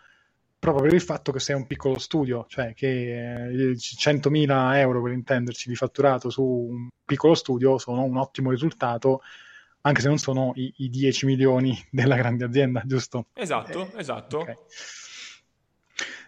[0.61, 5.13] proprio per il fatto che sei un piccolo studio, cioè che eh, 100.000 euro per
[5.13, 9.23] intenderci di fatturato su un piccolo studio sono un ottimo risultato,
[9.81, 13.29] anche se non sono i, i 10 milioni della grande azienda, giusto?
[13.33, 14.41] Esatto, eh, esatto.
[14.41, 14.55] Okay.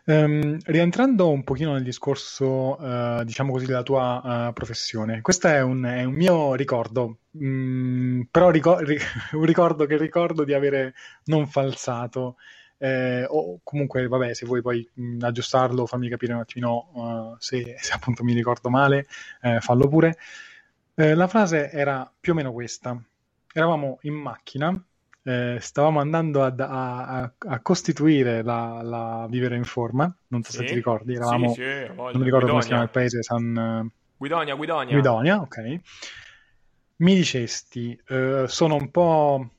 [0.04, 5.60] Um, rientrando un pochino nel discorso, uh, diciamo così, della tua uh, professione, questo è
[5.60, 8.82] un, è un mio ricordo, mm, però ricor-
[9.32, 12.36] un ricordo che ricordo di avere non falsato
[12.82, 17.76] eh, o comunque vabbè se vuoi poi mh, aggiustarlo fammi capire un attimino uh, se,
[17.78, 19.06] se, appunto mi ricordo male
[19.40, 20.18] eh, fallo pure.
[20.94, 23.00] Eh, la frase era più o meno questa.
[23.52, 24.84] Eravamo in macchina
[25.24, 30.12] eh, stavamo andando a, a, a costituire la, la, Vivere in Forma.
[30.28, 32.50] Non so sì, se ti ricordi eravamo, sì, sì, non mi ricordo Guidonia.
[32.50, 34.92] come si chiama il paese San Guidonia Guidonia.
[34.92, 35.80] Guidonia ok.
[36.96, 39.50] Mi dicesti eh, sono un po'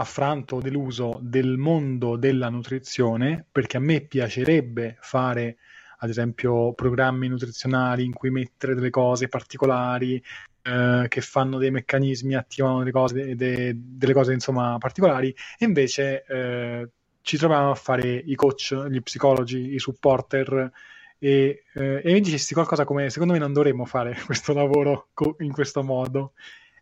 [0.00, 5.58] affranto, deluso del mondo della nutrizione, perché a me piacerebbe fare,
[5.98, 10.22] ad esempio, programmi nutrizionali in cui mettere delle cose particolari,
[10.62, 16.24] eh, che fanno dei meccanismi, attivano delle cose, de, delle cose insomma particolari, e invece
[16.26, 16.88] eh,
[17.20, 20.70] ci troviamo a fare i coach, gli psicologi, i supporter.
[21.18, 25.36] E, eh, e mi dicesti qualcosa come secondo me non dovremmo fare questo lavoro co-
[25.40, 26.32] in questo modo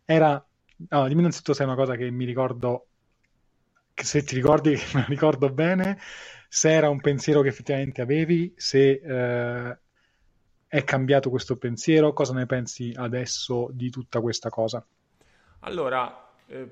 [0.05, 0.41] era
[0.87, 2.88] no, dimmi innanzitutto se è una cosa che mi ricordo
[4.03, 5.99] se ti ricordi, me lo ricordo bene,
[6.47, 9.77] se era un pensiero che effettivamente avevi, se eh,
[10.67, 14.85] è cambiato questo pensiero, cosa ne pensi adesso di tutta questa cosa?
[15.61, 16.69] Allora, eh,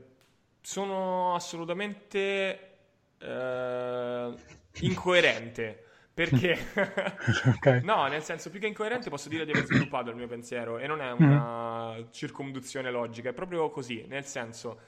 [0.61, 2.59] sono assolutamente
[3.17, 4.33] eh,
[4.81, 5.83] incoerente.
[6.17, 6.57] Perché?
[7.55, 7.81] okay.
[7.85, 10.87] no, nel senso, più che incoerente posso dire di aver sviluppato il mio pensiero e
[10.87, 12.05] non è una mm.
[12.09, 14.79] circonduzione logica, è proprio così, nel senso...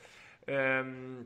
[0.46, 1.26] Ehm,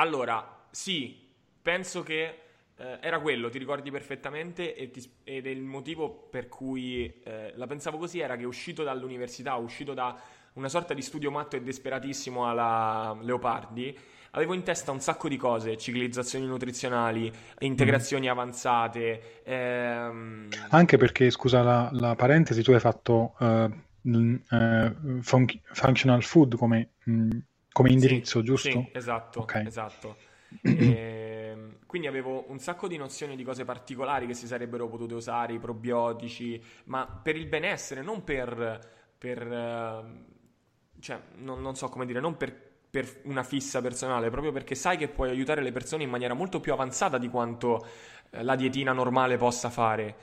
[0.00, 1.28] allora, sì,
[1.60, 2.38] penso che
[2.76, 7.52] eh, era quello, ti ricordi perfettamente e ti, ed è il motivo per cui eh,
[7.54, 10.18] la pensavo così era che uscito dall'università, uscito da
[10.54, 13.96] una sorta di studio matto e disperatissimo alla Leopardi,
[14.30, 18.30] avevo in testa un sacco di cose, ciclizzazioni nutrizionali, integrazioni mm.
[18.30, 19.42] avanzate.
[19.44, 20.48] Ehm...
[20.70, 23.70] Anche perché, scusa la, la, parentesi, tu hai fatto uh,
[24.02, 27.38] uh, fun- functional food come, mh,
[27.72, 28.70] come indirizzo, sì, giusto?
[28.70, 29.66] Sì, esatto, okay.
[29.66, 30.16] esatto.
[30.62, 35.14] e, ehm, quindi avevo un sacco di nozioni di cose particolari che si sarebbero potute
[35.14, 38.78] usare, i probiotici, ma per il benessere, non per...
[39.16, 44.50] per uh, cioè, non, non so come dire, non per per una fissa personale, proprio
[44.50, 47.86] perché sai che puoi aiutare le persone in maniera molto più avanzata di quanto
[48.30, 50.16] eh, la dietina normale possa fare.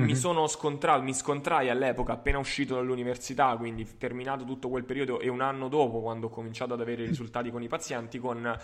[0.00, 0.10] Mm-hmm.
[0.10, 5.28] Mi sono scontrato, mi scontrai all'epoca appena uscito dall'università, quindi terminato tutto quel periodo e
[5.28, 8.58] un anno dopo, quando ho cominciato ad avere i risultati con i pazienti, con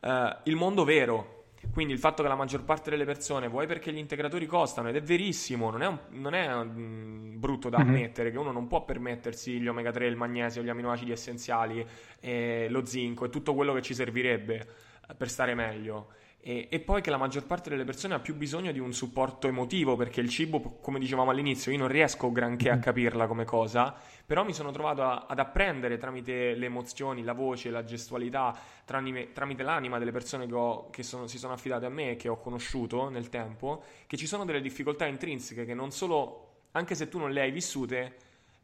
[0.00, 3.92] eh, il mondo vero, quindi il fatto che la maggior parte delle persone, vuoi perché
[3.92, 7.88] gli integratori costano, ed è verissimo, non è, un, non è un, brutto da mhm.
[7.88, 8.36] ammettere mm-hmm.
[8.36, 11.84] che uno non può permettersi gli omega 3, il magnesio, gli aminoacidi essenziali,
[12.20, 14.66] eh, lo zinco e tutto quello che ci servirebbe
[15.08, 16.08] eh, per stare meglio.
[16.46, 19.48] E, e, poi che la maggior parte delle persone ha più bisogno di un supporto
[19.48, 22.82] emotivo, perché il cibo, come dicevamo all'inizio, io non riesco granché a mm-hmm.
[22.82, 27.70] capirla come cosa, però mi sono trovato a, ad apprendere tramite le emozioni, la voce,
[27.70, 28.54] la gestualità,
[28.84, 32.16] tramite, tramite l'anima delle persone che, ho, che sono, si sono affidate a me e
[32.16, 36.94] che ho conosciuto nel tempo, che ci sono delle difficoltà intrinseche che non solo, anche
[36.94, 38.16] se tu non le hai vissute,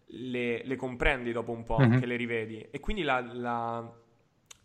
[0.05, 1.99] le, le comprendi dopo un po', mm-hmm.
[1.99, 2.66] che le rivedi.
[2.71, 3.90] E quindi la, la,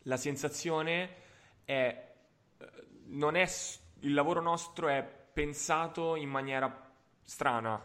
[0.01, 1.23] la sensazione
[1.63, 2.04] è
[3.08, 3.48] non è,
[4.02, 6.91] il lavoro nostro è pensato in maniera
[7.22, 7.82] strana,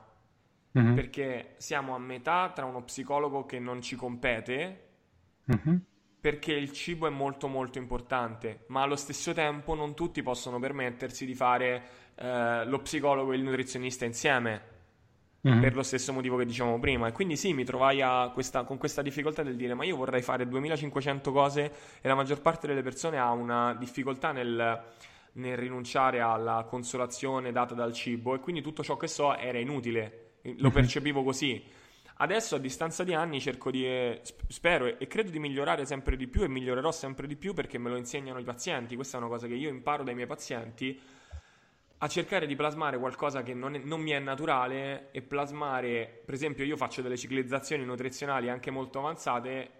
[0.78, 0.94] mm-hmm.
[0.94, 4.88] perché siamo a metà tra uno psicologo che non ci compete,
[5.52, 5.76] mm-hmm.
[6.20, 11.26] perché il cibo è molto molto importante, ma allo stesso tempo non tutti possono permettersi
[11.26, 11.82] di fare
[12.14, 14.78] eh, lo psicologo e il nutrizionista insieme.
[15.48, 15.60] Mm-hmm.
[15.62, 18.02] Per lo stesso motivo che dicevamo prima, e quindi sì, mi trovai
[18.34, 22.42] questa, con questa difficoltà del dire: Ma io vorrei fare 2500 cose, e la maggior
[22.42, 24.84] parte delle persone ha una difficoltà nel,
[25.32, 30.32] nel rinunciare alla consolazione data dal cibo e quindi tutto ciò che so era inutile,
[30.42, 30.74] lo mhm.
[30.74, 31.62] percepivo così.
[32.22, 36.26] Adesso a distanza di anni cerco di, eh, spero e, credo di migliorare sempre di
[36.26, 39.30] più e migliorerò sempre di più perché me lo insegnano i pazienti, questa è una
[39.30, 41.00] cosa che io imparo dai miei pazienti,
[42.02, 46.34] a cercare di plasmare qualcosa che non, è, non mi è naturale e plasmare, per
[46.34, 49.70] esempio io faccio delle ciclizzazioni nutrizionali anche molto avanzate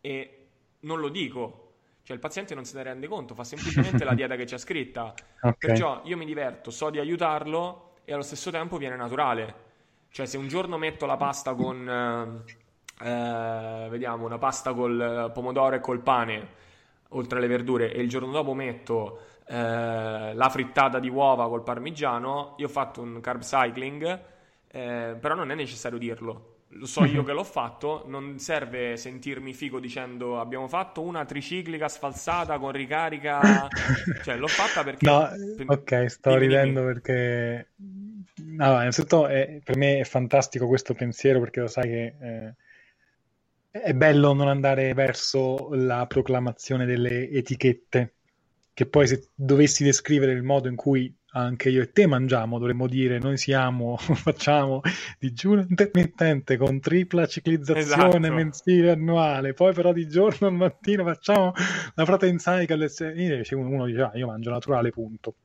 [0.00, 0.38] e
[0.80, 1.63] non lo dico,
[2.04, 5.14] cioè il paziente non se ne rende conto, fa semplicemente la dieta che c'è scritta.
[5.38, 5.54] Okay.
[5.58, 9.62] Perciò io mi diverto, so di aiutarlo e allo stesso tempo viene naturale.
[10.10, 11.88] Cioè se un giorno metto la pasta con...
[11.88, 12.62] Eh,
[13.00, 16.48] eh, vediamo, una pasta col pomodoro e col pane,
[17.08, 22.54] oltre alle verdure, e il giorno dopo metto eh, la frittata di uova col parmigiano,
[22.58, 24.20] io ho fatto un carb cycling,
[24.68, 29.52] eh, però non è necessario dirlo lo so io che l'ho fatto, non serve sentirmi
[29.52, 33.68] figo dicendo abbiamo fatto una triciclica sfalsata con ricarica,
[34.22, 35.06] cioè l'ho fatta perché...
[35.06, 35.28] No,
[35.66, 36.92] ok, sto dimmi, ridendo dimmi.
[36.92, 37.68] perché...
[38.36, 42.54] No, innanzitutto è, per me è fantastico questo pensiero perché lo sai che eh,
[43.70, 48.14] è bello non andare verso la proclamazione delle etichette,
[48.72, 52.86] che poi se dovessi descrivere il modo in cui anche io e te mangiamo, dovremmo
[52.86, 54.80] dire noi siamo, facciamo
[55.18, 58.32] digiuno intermittente con tripla ciclizzazione esatto.
[58.32, 61.52] mensile annuale, poi però di giorno al mattino facciamo
[61.94, 65.36] la proteinsaica alle 6, uno dice ah, io mangio naturale, punto.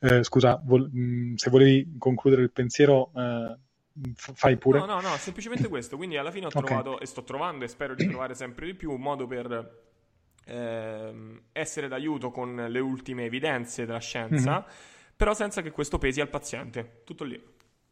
[0.00, 3.10] Eh, scusa, vol- mh, mm, se volevi concludere il pensiero...
[3.14, 3.56] Eh,
[4.14, 4.80] fai pure.
[4.80, 5.96] No, no, no, semplicemente questo.
[5.96, 7.02] Quindi alla fine ho trovato okay.
[7.02, 9.84] e sto trovando e spero di trovare sempre di più un modo per
[10.44, 14.50] eh, essere d'aiuto con le ultime evidenze della scienza.
[14.50, 17.02] Mm-hmm però senza che questo pesi al paziente.
[17.04, 17.42] Tutto lì.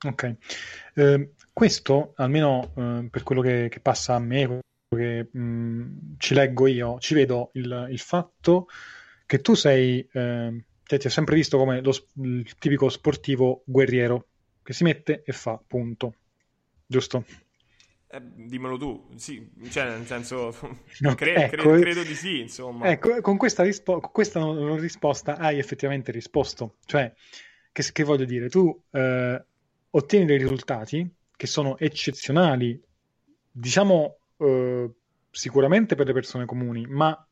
[0.04, 0.36] Ok.
[0.94, 6.34] Eh, questo, almeno eh, per quello che, che, passa a me, che mh, mm, ci
[6.34, 8.68] leggo io, ci vedo il, il fatto
[9.26, 14.26] che tu sei, eh, cioè, ti ho sempre visto come lo, il tipico sportivo guerriero,
[14.62, 16.14] che si mette e fa, punto.
[16.86, 17.24] Giusto?
[18.14, 20.54] Eh, dimmelo tu, sì, cioè nel senso,
[21.00, 22.86] no, cre- ecco, cre- credo di sì, insomma.
[22.88, 27.12] Ecco, con questa, rispo- con questa non risposta hai effettivamente risposto, cioè,
[27.72, 29.44] che, che voglio dire, tu eh,
[29.90, 32.80] ottieni dei risultati che sono eccezionali,
[33.50, 34.90] diciamo eh,
[35.32, 37.26] sicuramente per le persone comuni, ma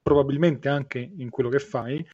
[0.00, 2.06] probabilmente anche in quello che fai,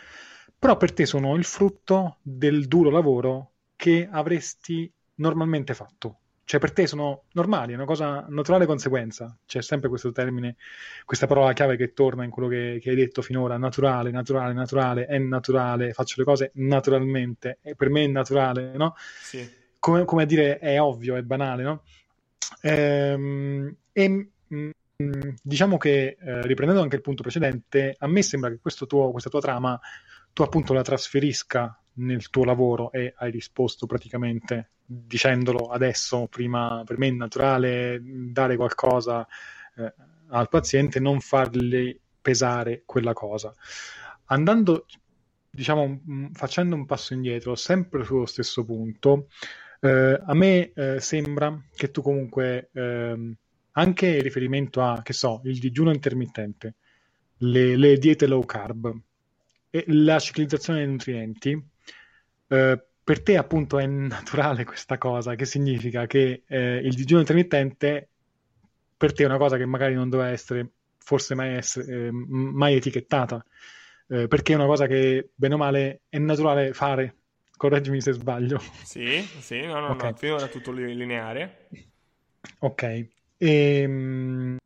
[0.59, 6.73] però per te sono il frutto del duro lavoro che avresti normalmente fatto cioè per
[6.73, 9.37] te sono normali, è una cosa naturale conseguenza.
[9.45, 10.57] C'è sempre questo termine,
[11.05, 15.05] questa parola chiave che torna in quello che, che hai detto finora, naturale, naturale, naturale,
[15.05, 18.95] è naturale, faccio le cose naturalmente, e per me è naturale, no?
[18.97, 19.47] Sì.
[19.79, 21.83] Come, come a dire è ovvio, è banale, no?
[22.63, 24.09] Ehm, e
[24.55, 24.71] mm,
[25.43, 29.41] diciamo che, eh, riprendendo anche il punto precedente, a me sembra che tuo, questa tua
[29.41, 29.79] trama
[30.33, 36.99] tu appunto la trasferisca nel tuo lavoro e hai risposto praticamente dicendolo adesso, prima per
[36.99, 39.27] me è naturale dare qualcosa
[39.77, 39.93] eh,
[40.29, 43.55] al paziente, non fargli pesare quella cosa.
[44.27, 44.87] Andando,
[45.51, 46.01] diciamo,
[46.33, 49.29] facendo un passo indietro, sempre sullo stesso punto,
[49.81, 53.35] eh, a me eh, sembra che tu comunque, ehm,
[53.73, 56.75] anche in riferimento a, che so, il digiuno intermittente,
[57.39, 58.95] le, le diete low carb
[59.71, 61.65] e la ciclizzazione dei nutrienti,
[62.49, 68.09] eh, per te appunto è naturale questa cosa, che significa che eh, il digiuno intermittente
[68.97, 72.75] per te è una cosa che magari non doveva essere forse mai, essere, eh, mai
[72.75, 73.43] etichettata,
[74.09, 77.15] eh, perché è una cosa che bene o male è naturale fare.
[77.57, 78.61] Correggimi se sbaglio.
[78.85, 80.11] Sì, sì, no, no, okay.
[80.11, 81.69] no, finora tutto lineare.
[82.59, 82.83] Ok.
[82.83, 83.09] E,
[83.39, 84.57] ehm,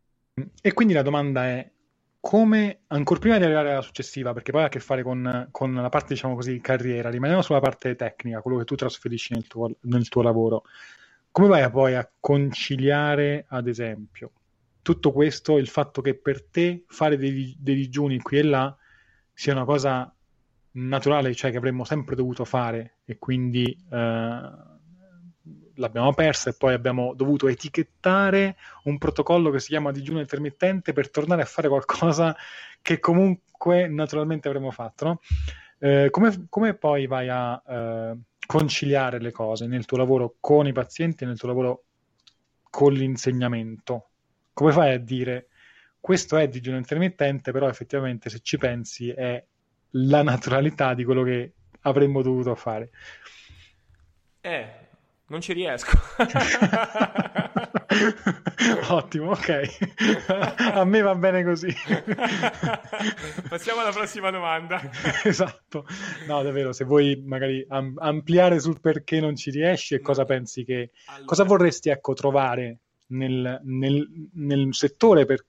[0.60, 1.70] e quindi la domanda è,
[2.22, 5.74] come, ancora prima di arrivare alla successiva, perché poi ha a che fare con, con,
[5.74, 9.72] la parte, diciamo così, carriera, rimaniamo sulla parte tecnica, quello che tu trasferisci nel tuo,
[9.80, 10.62] nel tuo lavoro.
[11.32, 14.30] Come vai a poi a conciliare, ad esempio,
[14.82, 18.76] tutto questo, il fatto che per te fare dei, dei digiuni qui e là
[19.32, 20.14] sia una cosa
[20.74, 24.50] naturale, cioè che avremmo sempre dovuto fare e quindi eh,
[25.82, 31.10] l'abbiamo persa e poi abbiamo dovuto etichettare un protocollo che si chiama digiuno intermittente per
[31.10, 32.34] tornare a fare qualcosa
[32.80, 35.04] che comunque naturalmente avremmo fatto.
[35.04, 35.20] No?
[35.78, 38.16] Eh, come, come, poi vai a eh,
[38.46, 41.84] conciliare le cose nel tuo lavoro con i pazienti e nel tuo lavoro
[42.70, 44.10] con l'insegnamento?
[44.52, 45.48] Come fai a dire
[45.98, 49.44] questo è digiuno intermittente, però effettivamente se ci pensi è
[49.90, 52.90] la naturalità di quello che avremmo dovuto fare?
[54.40, 54.90] Eh,
[55.32, 55.92] non ci riesco.
[58.90, 59.78] Ottimo, ok.
[60.74, 61.74] A me va bene così.
[63.48, 64.78] Passiamo alla prossima domanda.
[65.24, 65.86] esatto.
[66.26, 70.02] No, davvero, se vuoi magari am- ampliare sul perché non ci riesci e no.
[70.02, 70.90] cosa pensi che...
[71.06, 71.24] Allora.
[71.24, 75.46] Cosa vorresti, ecco, trovare nel, nel, nel settore per,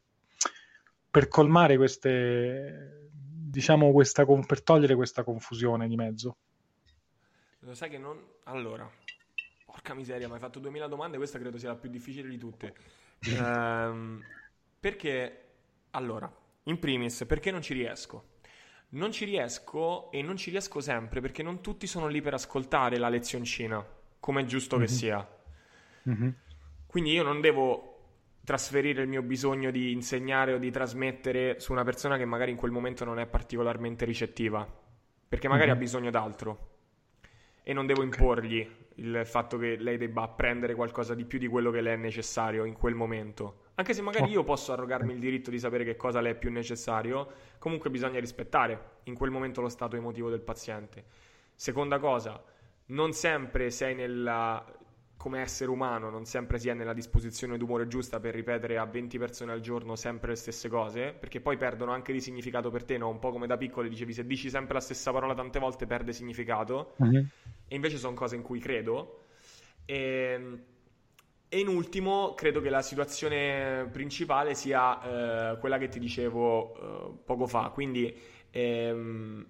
[1.12, 3.10] per colmare queste...
[3.12, 4.26] diciamo, questa...
[4.26, 6.38] per togliere questa confusione di mezzo?
[7.60, 8.18] Lo sai che non...
[8.46, 8.90] Allora,
[9.74, 12.76] Porca miseria, mi hai fatto 2000 domande, questa credo sia la più difficile di tutte.
[13.26, 14.22] ehm,
[14.80, 15.46] perché,
[15.90, 16.32] allora,
[16.66, 18.34] in primis, perché non ci riesco?
[18.90, 23.00] Non ci riesco e non ci riesco sempre perché non tutti sono lì per ascoltare
[23.00, 23.84] la lezioncina,
[24.20, 24.86] come è giusto mm-hmm.
[24.86, 24.98] che mhm.
[24.98, 25.38] sia.
[26.08, 26.30] Mm-hmm.
[26.86, 27.90] Quindi io non devo
[28.44, 32.58] trasferire il mio bisogno di insegnare o di trasmettere su una persona che magari in
[32.58, 34.72] quel momento non è particolarmente ricettiva,
[35.28, 35.78] perché magari mm-hmm.
[35.78, 36.73] ha bisogno d'altro
[37.64, 41.72] e non devo imporgli il fatto che lei debba apprendere qualcosa di più di quello
[41.72, 43.62] che le è necessario in quel momento.
[43.76, 46.52] Anche se magari io posso arrogarmi il diritto di sapere che cosa le è più
[46.52, 51.06] necessario, comunque bisogna rispettare in quel momento lo stato emotivo del paziente.
[51.56, 52.44] Seconda cosa,
[52.88, 54.64] non sempre sei nella
[55.18, 59.18] come essere umano non sempre si è nella disposizione d'umore giusta per ripetere a 20
[59.18, 62.98] persone al giorno sempre le stesse cose, perché poi perdono anche di significato per te,
[62.98, 63.08] no?
[63.10, 66.12] Un po' come da piccolo dicevi, se dici sempre la stessa parola tante volte perde
[66.12, 67.26] significato, uh-huh.
[67.68, 69.22] e invece sono cose in cui credo.
[69.86, 70.64] E, ehm,
[71.48, 77.18] e, in ultimo, credo che la situazione principale sia eh, quella che ti dicevo eh,
[77.24, 78.14] poco fa, quindi
[78.50, 79.46] ehm,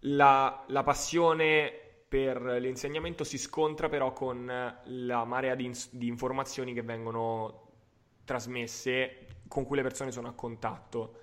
[0.00, 1.79] la, la passione
[2.10, 4.44] per l'insegnamento si scontra però con
[4.84, 7.68] la marea di, ins- di, informazioni che vengono
[8.24, 11.20] trasmesse con cui le persone sono a contatto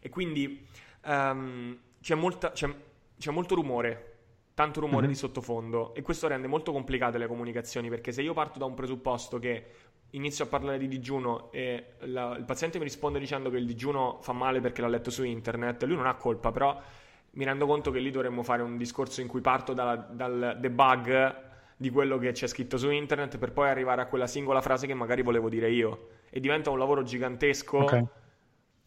[0.00, 0.66] e quindi
[1.04, 2.74] um, c'è, molta, c'è,
[3.18, 4.16] c'è, molto rumore,
[4.54, 5.10] tanto rumore mm-hmm.
[5.10, 8.72] di sottofondo e questo rende molto complicate le comunicazioni perché se io parto da un
[8.72, 9.66] presupposto che
[10.12, 14.20] inizio a parlare di digiuno e la, il paziente mi risponde dicendo che il digiuno
[14.22, 16.80] fa male perché l'ha letto su internet, lui non ha colpa però
[17.32, 21.48] mi rendo conto che lì dovremmo fare un discorso in cui parto dalla, dal debug
[21.76, 24.94] di quello che c'è scritto su internet per poi arrivare a quella singola frase che
[24.94, 26.08] magari volevo dire io.
[26.28, 28.04] E diventa un lavoro gigantesco okay.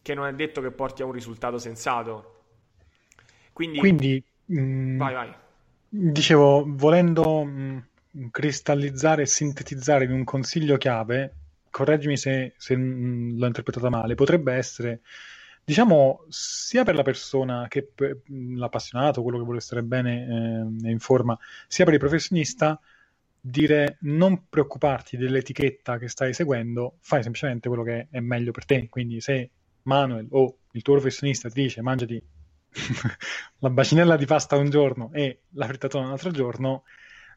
[0.00, 2.42] che non è detto che porti a un risultato sensato.
[3.52, 5.34] Quindi, Quindi mh, mm, vai, vai.
[5.88, 11.34] Dicevo, volendo mh, mm, cristallizzare e sintetizzare in un consiglio chiave,
[11.70, 15.00] correggimi se, se mh, l'ho interpretata male, potrebbe essere
[15.64, 17.92] diciamo sia per la persona che
[18.28, 22.78] l'appassionato, quello che vuole stare bene eh, in forma, sia per il professionista,
[23.40, 28.88] dire non preoccuparti dell'etichetta che stai seguendo, fai semplicemente quello che è meglio per te.
[28.88, 29.50] Quindi se
[29.82, 32.22] Manuel o il tuo professionista ti dice mangiati
[33.58, 36.84] la bacinella di pasta un giorno e la frittatura un altro giorno,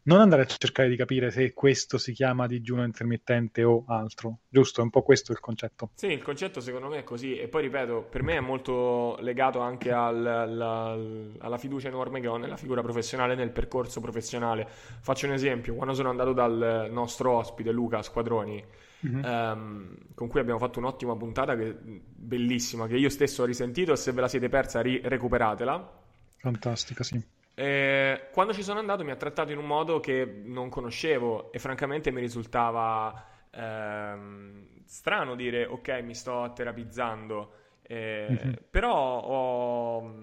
[0.08, 4.80] non andare a cercare di capire se questo si chiama digiuno intermittente o altro, giusto?
[4.80, 5.92] È un po' questo il concetto.
[5.96, 9.60] Sì, il concetto secondo me è così e poi ripeto, per me è molto legato
[9.60, 10.98] anche al, alla,
[11.40, 14.66] alla fiducia enorme che ho nella figura professionale, nel percorso professionale.
[15.02, 18.64] Faccio un esempio, quando sono andato dal nostro ospite Luca Squadroni,
[19.06, 19.24] mm-hmm.
[19.24, 23.98] ehm, con cui abbiamo fatto un'ottima puntata che, bellissima, che io stesso ho risentito e
[23.98, 26.06] se ve la siete persa ri- recuperatela.
[26.38, 30.70] Fantastica, sì eh, quando ci sono andato mi ha trattato in un modo che non
[30.70, 37.52] conoscevo e francamente mi risultava ehm, strano dire ok mi sto terapizzando,
[37.82, 38.54] eh, mm-hmm.
[38.70, 40.14] però ho,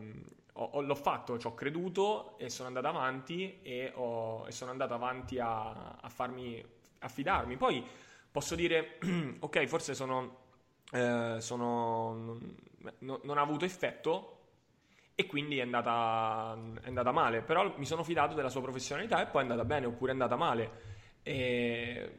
[0.53, 4.95] ho, l'ho fatto, ci ho creduto e sono andato avanti e, ho, e sono andato
[4.95, 6.65] avanti a, a farmi
[7.01, 7.57] affidarmi.
[7.57, 7.85] Poi
[8.31, 9.01] posso dire
[9.41, 10.37] ok forse sono,
[10.93, 12.39] eh, sono
[12.99, 14.34] non, non ha avuto effetto
[15.15, 17.43] e quindi è andata, è andata, male.
[17.43, 20.37] Però mi sono fidato della sua professionalità e poi è andata bene oppure è andata
[20.37, 20.71] male.
[21.23, 22.19] E...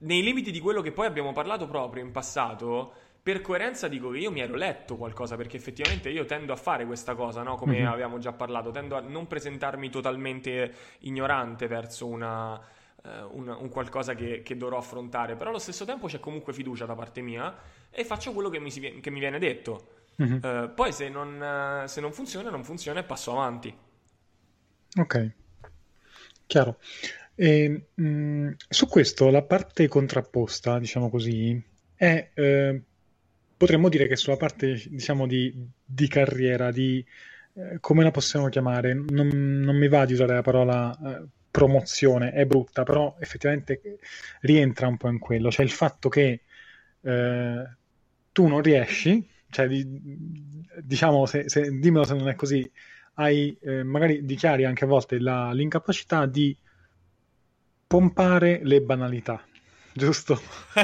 [0.00, 4.18] Nei limiti di quello che poi abbiamo parlato proprio in passato, per coerenza dico che
[4.18, 7.56] io mi ero letto qualcosa perché effettivamente io tendo a fare questa cosa, no?
[7.56, 7.86] come mm-hmm.
[7.86, 14.14] avevamo già parlato, tendo a non presentarmi totalmente ignorante verso una, uh, un, un, qualcosa
[14.14, 17.54] che, che, dovrò affrontare, però allo stesso tempo c'è comunque fiducia da parte mia
[17.90, 19.97] e faccio quello che mi, si, che mi viene detto.
[20.20, 20.38] Mm-hmm.
[20.42, 23.76] Uh, poi se non, uh, se non, funziona, non funziona e passo avanti.
[24.98, 25.30] Ok,
[26.46, 26.78] chiaro.
[27.34, 31.62] E, mh, mm, su questo la parte contrapposta, diciamo così,
[31.94, 32.82] è, eh,
[33.56, 35.54] potremmo dire che sulla parte, diciamo, di,
[35.84, 37.04] di carriera, di
[37.54, 42.32] eh, come la possiamo chiamare, non, non, mi va di usare la parola eh, promozione,
[42.32, 43.80] è brutta, però effettivamente
[44.40, 46.42] rientra un po' in quello, cioè il fatto che
[47.00, 47.68] eh,
[48.32, 49.84] tu non riesci cioè, di,
[50.82, 52.70] diciamo, se, se, dimmelo se non è così,
[53.14, 56.56] hai, eh, magari dichiari anche a volte la, l'incapacità di
[57.86, 59.42] pompare le banalità,
[59.92, 60.36] giusto?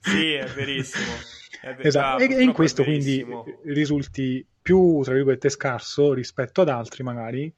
[0.00, 1.12] sì, è verissimo.
[1.60, 2.22] È ver- esatto.
[2.22, 3.24] e, e in questo quindi
[3.64, 7.52] risulti più, tra virgolette, scarso rispetto ad altri magari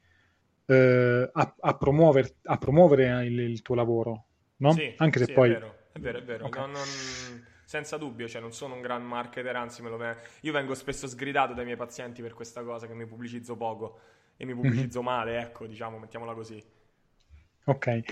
[0.67, 4.25] eh, a, a, promuover, a, promuovere il, il, tuo lavoro,
[4.57, 4.73] no?
[4.73, 5.49] Sì, Anche se sì, poi...
[5.49, 6.45] È vero, è vero, è vero.
[6.45, 6.61] Okay.
[6.61, 6.83] Non, non
[7.65, 11.07] senza dubbio, cioè non sono un gran marketer, anzi me lo ve- io vengo spesso
[11.07, 13.99] sgridato dai miei pazienti per questa cosa che mi pubblicizzo poco
[14.37, 15.11] e mi pubblicizzo mm-hmm.
[15.11, 16.63] male, ecco, diciamo, mettiamola così.
[17.65, 18.03] Ok.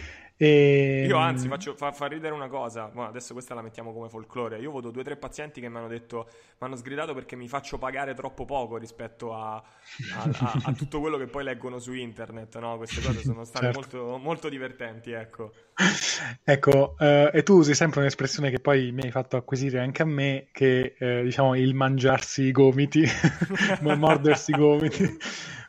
[0.44, 1.06] E...
[1.08, 4.58] Io anzi faccio, fa, fa, ridere una cosa, ma adesso questa la mettiamo come folklore.
[4.60, 6.28] Io ho avuto due o tre pazienti che mi hanno detto,
[6.60, 9.64] mi hanno sgridato perché mi faccio pagare troppo poco rispetto a, a,
[10.24, 12.60] a, a tutto quello che poi leggono su internet.
[12.60, 12.76] No?
[12.76, 13.80] Queste cose sono state certo.
[13.80, 15.12] molto, molto, divertenti.
[15.12, 15.54] Ecco,
[16.44, 20.06] ecco eh, e tu usi sempre un'espressione che poi mi hai fatto acquisire anche a
[20.06, 23.06] me, che eh, diciamo il mangiarsi i gomiti,
[23.80, 25.18] mordersi i gomiti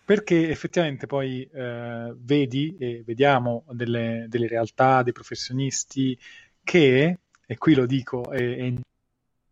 [0.04, 6.18] perché effettivamente poi eh, vedi e vediamo delle, delle, realtà, dei professionisti
[6.62, 8.74] che, e qui lo dico e, e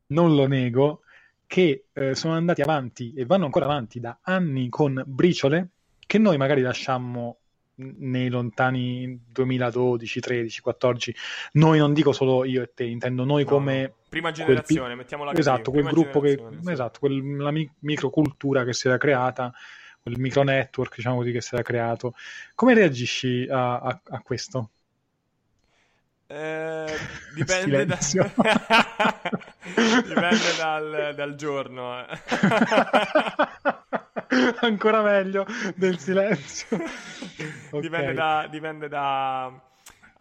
[0.09, 1.03] non lo nego,
[1.47, 5.69] che eh, sono andati avanti e vanno ancora avanti da anni con briciole
[6.07, 7.39] che noi magari lasciammo
[7.75, 11.15] nei lontani 2012, 13, 14.
[11.53, 15.31] Noi non dico solo io e te, intendo noi no, come prima generazione, quel, mettiamola
[15.31, 15.41] così.
[15.41, 16.71] Esatto, quel gruppo che sì.
[16.71, 19.53] esatto, quella microcultura che si era creata
[20.03, 22.15] quel micro network diciamo così, che si era creato.
[22.55, 24.71] Come reagisci a, a, a questo?
[26.27, 26.87] Eh,
[27.35, 27.99] dipende, da...
[29.65, 32.05] dipende dal, dal giorno.
[34.61, 35.47] Ancora meglio
[35.77, 36.77] del silenzio.
[36.77, 37.81] okay.
[37.81, 38.49] Dipende da...
[38.51, 39.61] Dipende da...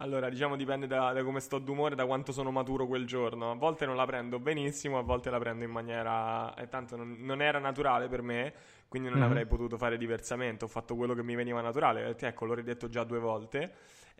[0.02, 3.52] Allora, diciamo dipende da, da, come sto d'umore, da quanto sono maturo quel giorno.
[3.52, 6.52] A volte non la prendo benissimo, a volte la prendo in maniera...
[6.54, 8.52] E tanto non, non era naturale per me,
[8.88, 9.28] quindi non mm-hmm.
[9.28, 10.64] avrei potuto fare diversamente.
[10.64, 12.16] Ho fatto quello che mi veniva naturale.
[12.18, 13.72] Ecco, l'ho ridetto già due volte.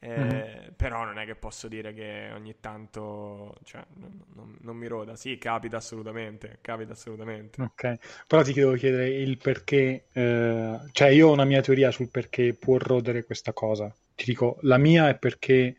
[0.04, 0.68] Eh, mm-hmm.
[0.74, 5.14] Però non è che posso dire che ogni tanto cioè, non, non, non, mi roda.
[5.14, 6.58] Sì, capita assolutamente.
[6.60, 7.62] Capita assolutamente.
[7.62, 10.06] Ok, però ti devo chiedere il perché.
[10.10, 13.94] Eh, cioè, io ho una mia teoria sul perché può rodere questa cosa.
[14.16, 15.76] Ti dico, la mia è perché.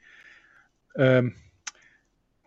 [0.95, 1.35] Eh,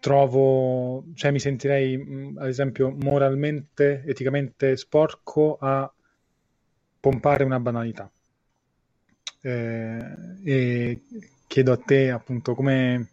[0.00, 5.92] trovo, cioè mi sentirei mm, ad esempio moralmente, eticamente sporco a
[7.00, 8.10] pompare una banalità.
[9.42, 11.00] Eh, e
[11.46, 13.08] chiedo a te appunto come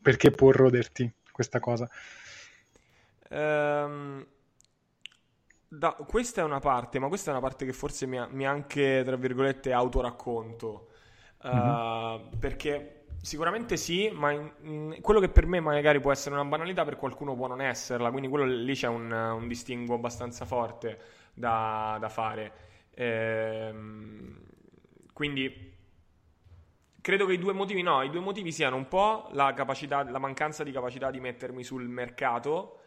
[0.00, 1.88] perché può roderti questa cosa.
[3.30, 4.24] Um,
[5.68, 8.46] da, questa è una parte, ma questa è una parte che forse mi ha, mi
[8.46, 10.88] anche, tra virgolette, autoracconto.
[11.46, 12.38] mm-hmm.
[12.38, 16.84] perché sicuramente sì, ma in, in, quello che per me magari può essere una banalità,
[16.84, 20.98] per qualcuno può non esserla, quindi quello lì c'è un, un distinguo abbastanza forte
[21.32, 22.52] da, da fare.
[22.94, 24.40] Ehm,
[25.12, 25.71] quindi
[27.02, 30.18] credo che i due motivi, no, i due motivi siano un po' la, capacità, la
[30.18, 32.78] mancanza di capacità di mettermi sul mercato.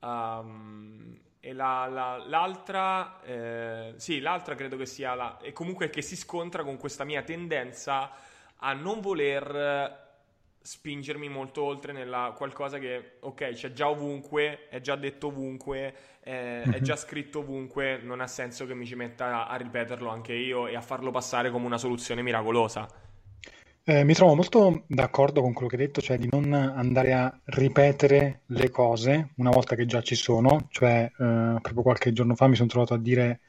[0.00, 6.00] Um, e la, la, l'altra, eh, sì, l'altra credo che sia la, e comunque che
[6.00, 8.12] si scontra con questa mia tendenza
[8.58, 10.00] a non voler
[10.60, 16.62] spingermi molto oltre nella qualcosa che, ok, c'è già ovunque, è già detto ovunque, eh,
[16.62, 20.68] è già scritto ovunque, non ha senso che mi ci metta a ripeterlo anche io
[20.68, 22.86] e a farlo passare come una soluzione miracolosa.
[23.84, 27.40] Eh, mi trovo molto d'accordo con quello che hai detto, cioè di non andare a
[27.46, 31.10] ripetere le cose una volta che già ci sono, cioè eh,
[31.60, 33.40] proprio qualche giorno fa mi sono trovato a dire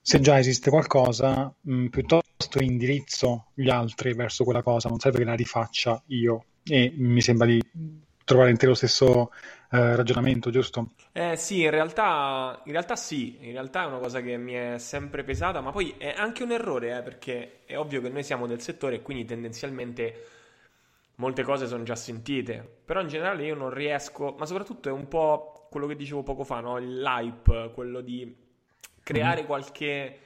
[0.00, 5.18] se già esiste qualcosa, mh, mm, piuttosto indirizzo gli altri verso quella cosa, non serve
[5.18, 6.44] che la rifaccia io.
[6.64, 7.60] E mi sembra di
[8.32, 9.30] trovare in te lo stesso
[9.70, 10.90] eh, ragionamento, giusto?
[11.12, 14.78] Eh sì, in realtà, in realtà sì, in realtà è una cosa che mi è
[14.78, 18.46] sempre pesata, ma poi è anche un errore, eh, perché è ovvio che noi siamo
[18.46, 20.26] del settore e quindi tendenzialmente
[21.16, 25.08] molte cose sono già sentite, però in generale io non riesco, ma soprattutto è un
[25.08, 26.78] po' quello che dicevo poco fa, no?
[26.78, 28.34] l'hype, quello di
[29.02, 29.46] creare mm.
[29.46, 30.18] qualche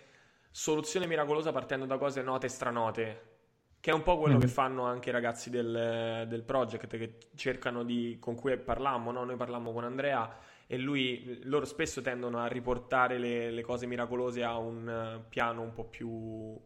[0.50, 3.35] soluzione miracolosa partendo da cose note e stranote
[3.80, 4.40] che è un po' quello mm.
[4.40, 9.24] che fanno anche i ragazzi del, del project che cercano di, con cui parlammo, no?
[9.24, 14.42] noi parlammo con Andrea e lui, loro spesso tendono a riportare le, le cose miracolose
[14.42, 16.60] a un uh, piano un po' più uh,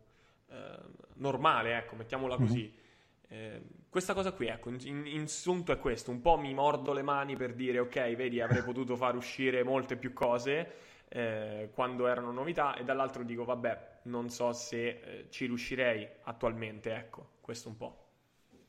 [1.16, 2.46] normale, ecco, mettiamola mm-hmm.
[2.46, 2.74] così.
[3.28, 7.02] Eh, questa cosa qui, ecco, in, in sunto è questo, un po' mi mordo le
[7.02, 10.72] mani per dire ok, vedi, avrei potuto far uscire molte più cose
[11.12, 16.94] eh, quando erano novità e dall'altro dico vabbè, non so se eh, ci riuscirei attualmente,
[16.94, 18.09] ecco, questo un po'.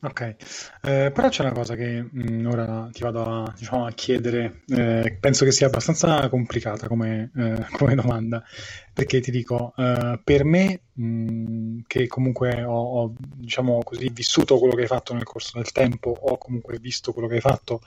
[0.04, 0.36] Ok,
[0.82, 4.64] eh, però c'è una cosa che mh, mm, ora ti vado a, diciamo, a chiedere,
[4.70, 8.43] eh, penso che sia abbastanza complicata come, eh, come domanda,
[8.91, 12.72] perché ti dico, eh, per me, mh, mm, che comunque ho,
[13.04, 17.14] ho, diciamo così, vissuto quello che hai fatto nel corso del tempo, ho comunque visto
[17.14, 17.80] quello che hai fatto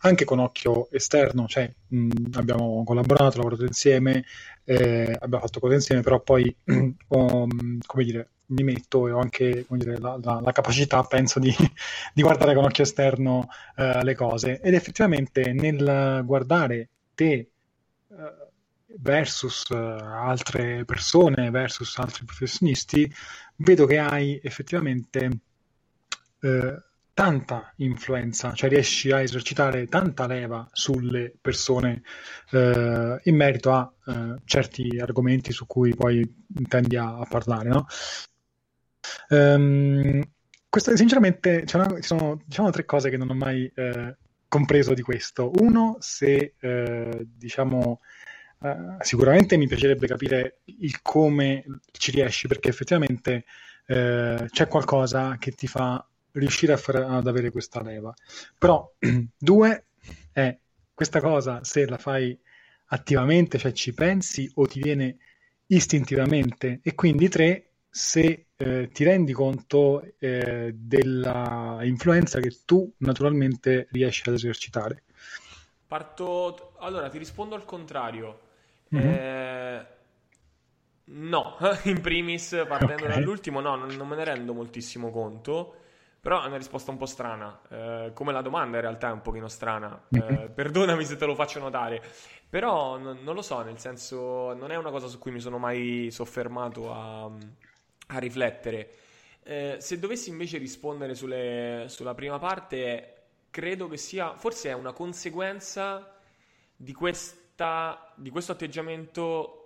[0.00, 4.24] anche con occhio esterno, cioè mh, mm, abbiamo collaborato, lavorato insieme,
[4.64, 6.54] eh, abbiamo fatto cose insieme, però poi
[7.08, 7.46] ho,
[7.86, 11.54] come dire, mi metto e ho anche dire, la, la, la, capacità, penso, di,
[12.14, 14.60] di, guardare con occhio esterno uh, le cose.
[14.60, 17.50] Ed effettivamente nel guardare te
[18.08, 18.14] uh,
[18.98, 23.12] versus uh, altre persone, versus altri professionisti,
[23.56, 25.30] vedo che hai effettivamente
[27.14, 32.02] tanta influenza, cioè riesci a esercitare tanta leva sulle persone
[32.50, 36.26] eh, in merito a eh, certi argomenti su cui poi
[36.56, 37.86] intendi a, a parlare, no?
[39.28, 40.22] Um,
[40.68, 44.16] questo, sinceramente, una, ci sono diciamo, tre cose che non ho mai eh,
[44.48, 45.50] compreso di questo.
[45.60, 48.00] Uno, se eh, diciamo.
[48.62, 53.44] Uh, sicuramente mi piacerebbe capire il come ci riesci, perché effettivamente
[53.88, 58.14] uh, c'è qualcosa che ti fa riuscire fare, ad avere questa leva.
[58.56, 58.88] Però,
[59.36, 59.86] due,
[60.32, 60.56] è
[60.94, 62.38] questa cosa se la fai
[62.86, 65.16] attivamente, cioè ci pensi o ti viene
[65.66, 73.86] istintivamente, e quindi tre, se eh, ti rendi conto eh, della influenza che tu naturalmente
[73.90, 75.02] riesci ad esercitare.
[75.86, 78.40] Parto, allora ti rispondo al contrario.
[78.94, 79.08] Mm-hmm.
[79.08, 79.86] Eh,
[81.04, 83.16] no, in primis, partendo okay.
[83.16, 85.76] dall'ultimo, no, non, non, me ne rendo moltissimo conto.
[86.18, 89.22] Però è una risposta un po' strana, eh, come la domanda in realtà è un
[89.22, 90.52] pochino strana, mm-hmm.
[90.54, 92.00] perdonami se te lo faccio notare,
[92.48, 95.58] però n- non lo so, nel senso non è una cosa su cui mi sono
[95.58, 97.28] mai soffermato a,
[98.12, 98.90] a riflettere.
[99.44, 103.14] Eh, se dovessi invece rispondere sulle, sulla prima parte,
[103.50, 106.16] credo che sia, forse è una conseguenza
[106.76, 109.56] di, questa, di questo atteggiamento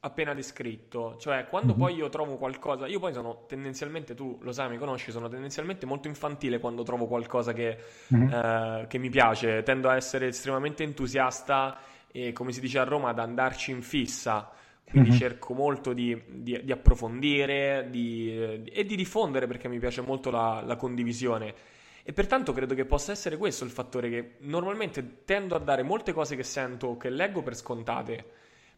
[0.00, 1.16] appena descritto.
[1.18, 1.80] Cioè, quando mm-hmm.
[1.80, 5.86] poi io trovo qualcosa, io poi sono tendenzialmente, tu lo sai, mi conosci, sono tendenzialmente
[5.86, 7.78] molto infantile quando trovo qualcosa che,
[8.14, 8.32] mm-hmm.
[8.32, 9.62] eh, che mi piace.
[9.62, 11.78] Tendo a essere estremamente entusiasta
[12.10, 14.50] e, come si dice a Roma, ad andarci in fissa
[14.90, 15.18] quindi mm-hmm.
[15.18, 20.62] cerco molto di, di, di approfondire di, e di diffondere perché mi piace molto la,
[20.64, 21.54] la, condivisione.
[22.02, 26.12] E pertanto credo che possa essere questo il fattore che normalmente tendo a dare molte
[26.12, 28.24] cose che sento o che leggo per scontate,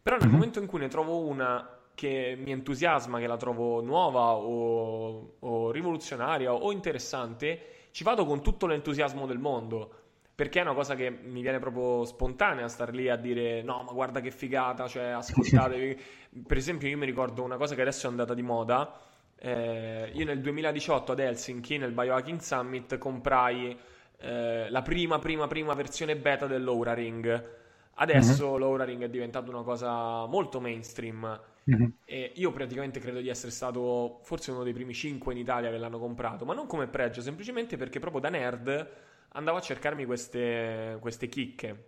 [0.01, 0.35] però nel mm-hmm.
[0.35, 5.71] momento in cui ne trovo una che mi entusiasma, che la trovo nuova o, o
[5.71, 9.95] rivoluzionaria o interessante, ci vado con tutto l'entusiasmo del mondo
[10.41, 13.91] perché è una cosa che mi viene proprio spontanea star lì a dire no ma
[13.91, 16.01] guarda che figata cioè ascoltatevi
[16.47, 18.91] per esempio io mi ricordo una cosa che adesso è andata di moda
[19.37, 23.75] Eh, io nel 2018 ad Helsinki, nel Biohacking Summit, comprai
[24.19, 27.49] eh, la prima, prima, prima versione beta dell'Aura Ring.
[27.95, 28.59] Adesso mm-hmm.
[28.59, 31.39] l'Aura Ring è diventato una cosa molto mainstream.
[31.71, 31.89] Mm-hmm.
[32.05, 35.77] E io praticamente credo di essere stato forse uno dei primi 5 in Italia che
[35.77, 38.89] l'hanno comprato, ma non come pregio, semplicemente perché proprio da nerd
[39.33, 41.85] andavo a cercarmi queste, queste chicche.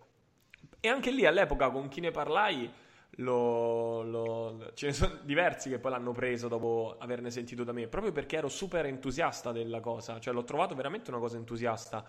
[0.79, 2.71] E anche lì all'epoca con chi ne parlai
[3.17, 7.87] lo, lo, ce ne sono diversi che poi l'hanno preso dopo averne sentito da me,
[7.87, 12.05] proprio perché ero super entusiasta della cosa, cioè l'ho trovato veramente una cosa entusiasta.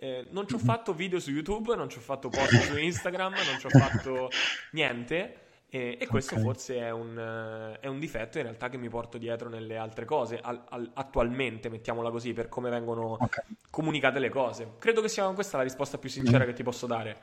[0.00, 3.32] Eh, non ci ho fatto video su YouTube, non ci ho fatto post su Instagram,
[3.32, 4.30] non ci ho fatto
[4.72, 5.46] niente.
[5.70, 6.44] E, e questo okay.
[6.44, 10.38] forse è un, è un, difetto in realtà che mi porto dietro nelle altre cose,
[10.40, 13.44] al, al, attualmente, mettiamola così, per come vengono okay.
[13.68, 14.72] comunicate le cose.
[14.78, 16.46] Credo che sia questa la risposta più sincera mm.
[16.46, 17.16] che ti posso dare.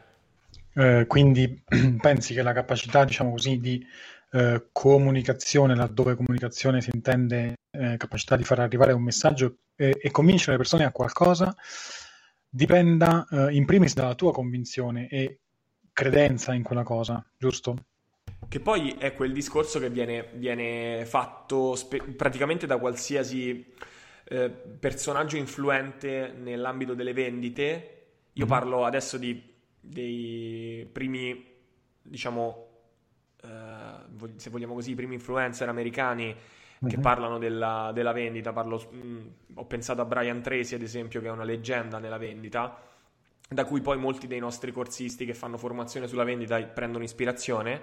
[0.73, 1.63] Eh, quindi
[1.99, 3.83] pensi che la capacità, diciamo così, di
[4.31, 10.53] eh, comunicazione, laddove comunicazione si intende eh, capacità di far arrivare un messaggio e convincere
[10.53, 11.53] le persone a qualcosa,
[12.47, 15.39] dipenda eh, in primis dalla tua convinzione e
[15.91, 17.75] credenza in quella cosa, giusto?
[18.47, 23.73] Che poi è quel discorso che viene, viene fatto spe- praticamente da qualsiasi
[24.25, 27.91] eh, personaggio influente nell'ambito delle vendite.
[28.33, 29.53] Io mm parlo adesso di
[29.87, 31.45] dei primi,
[32.01, 32.67] diciamo,
[33.43, 36.35] eh, se vogliamo così, i primi influencer americani
[36.87, 37.01] che mhm.
[37.01, 38.51] parlano della, della vendita.
[38.51, 42.17] Parlo, mh, mm, ho pensato a Brian Tracy, ad esempio, che è una leggenda nella
[42.17, 42.81] vendita,
[43.47, 47.81] da cui poi molti dei nostri corsisti che fanno formazione sulla vendita prendono ispirazione.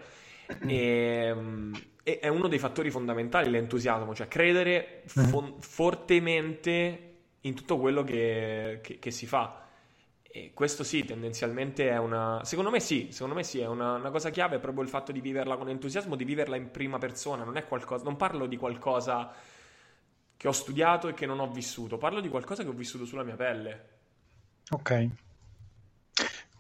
[0.67, 1.75] E, mm,
[2.05, 5.25] e è uno dei fattori fondamentali l'entusiasmo, cioè credere mhm.
[5.25, 9.61] fo- fortemente in tutto quello che, che, che si fa.
[10.23, 12.41] E questo sì, tendenzialmente è una...
[12.43, 15.13] Secondo me sì, secondo me sì, è una, una, cosa chiave, è proprio il fatto
[15.13, 18.05] di viverla con entusiasmo, di viverla in prima persona, non è qualcosa...
[18.05, 19.33] Non parlo di qualcosa
[20.37, 23.23] che ho studiato e che non ho vissuto, parlo di qualcosa che ho vissuto sulla
[23.23, 23.89] mia pelle.
[24.71, 25.09] Ok.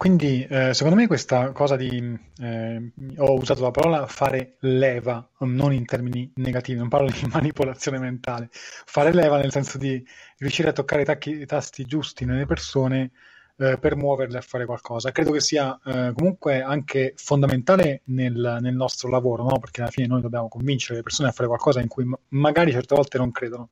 [0.02, 2.18] Quindi, eh, secondo me questa cosa di...
[2.40, 8.00] Eh, ho usato la parola fare leva, non in termini negativi, non parlo di manipolazione
[8.00, 10.04] mentale, fare leva nel senso di
[10.38, 13.12] riuscire a toccare i, tacchi, i tasti giusti nelle persone
[13.56, 15.12] eh, per muoverle a fare qualcosa.
[15.12, 19.60] Credo che sia eh, comunque anche fondamentale nel, nel nostro lavoro, no?
[19.60, 22.72] perché alla fine noi dobbiamo convincere le persone a fare qualcosa in cui m- magari
[22.72, 23.68] certe volte non credono.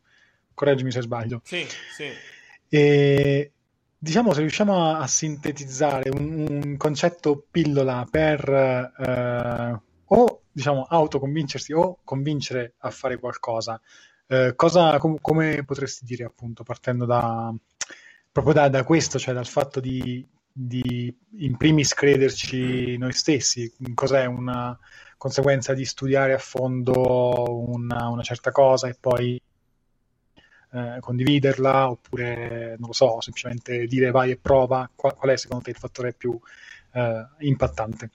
[0.54, 1.40] Correggimi se sbaglio.
[1.42, 2.08] Sì, sì.
[2.68, 3.52] E
[4.02, 11.74] diciamo se riusciamo a, a sintetizzare un, un, concetto pillola per eh, o diciamo autoconvincersi
[11.74, 13.78] o convincere a fare qualcosa,
[14.26, 17.54] eh, cosa, com- come potresti dire appunto partendo da,
[18.32, 24.24] proprio da, da questo, cioè dal fatto di, di in primis crederci noi stessi, cos'è
[24.24, 24.76] una
[25.18, 29.40] conseguenza di studiare a fondo una, una certa cosa e poi
[30.72, 35.64] eh, condividerla oppure non lo so, semplicemente dire vai e prova, qual, qual è secondo
[35.64, 36.38] te il fattore più
[36.92, 38.10] eh, impattante?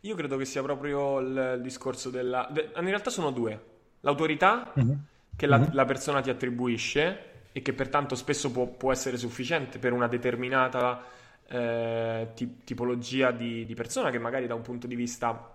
[0.00, 2.48] Io credo che sia proprio il, il discorso della...
[2.50, 3.68] De, in realtà sono due.
[4.00, 4.96] L'autorità mm-hmm.
[5.36, 5.72] che la, mm-hmm.
[5.72, 11.04] la persona ti attribuisce e che pertanto spesso può, può essere sufficiente per una determinata
[11.46, 15.52] eh, ti, tipologia di, di, persona che magari da un punto di vista,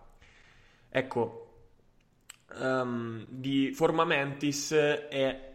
[0.89, 1.53] ecco,
[2.59, 5.54] um, di forma mentis è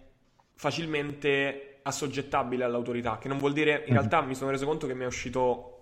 [0.61, 3.97] facilmente assoggettabile all'autorità, che non vuol dire, in mm.
[3.97, 5.77] realtà mi sono reso conto che mi è uscito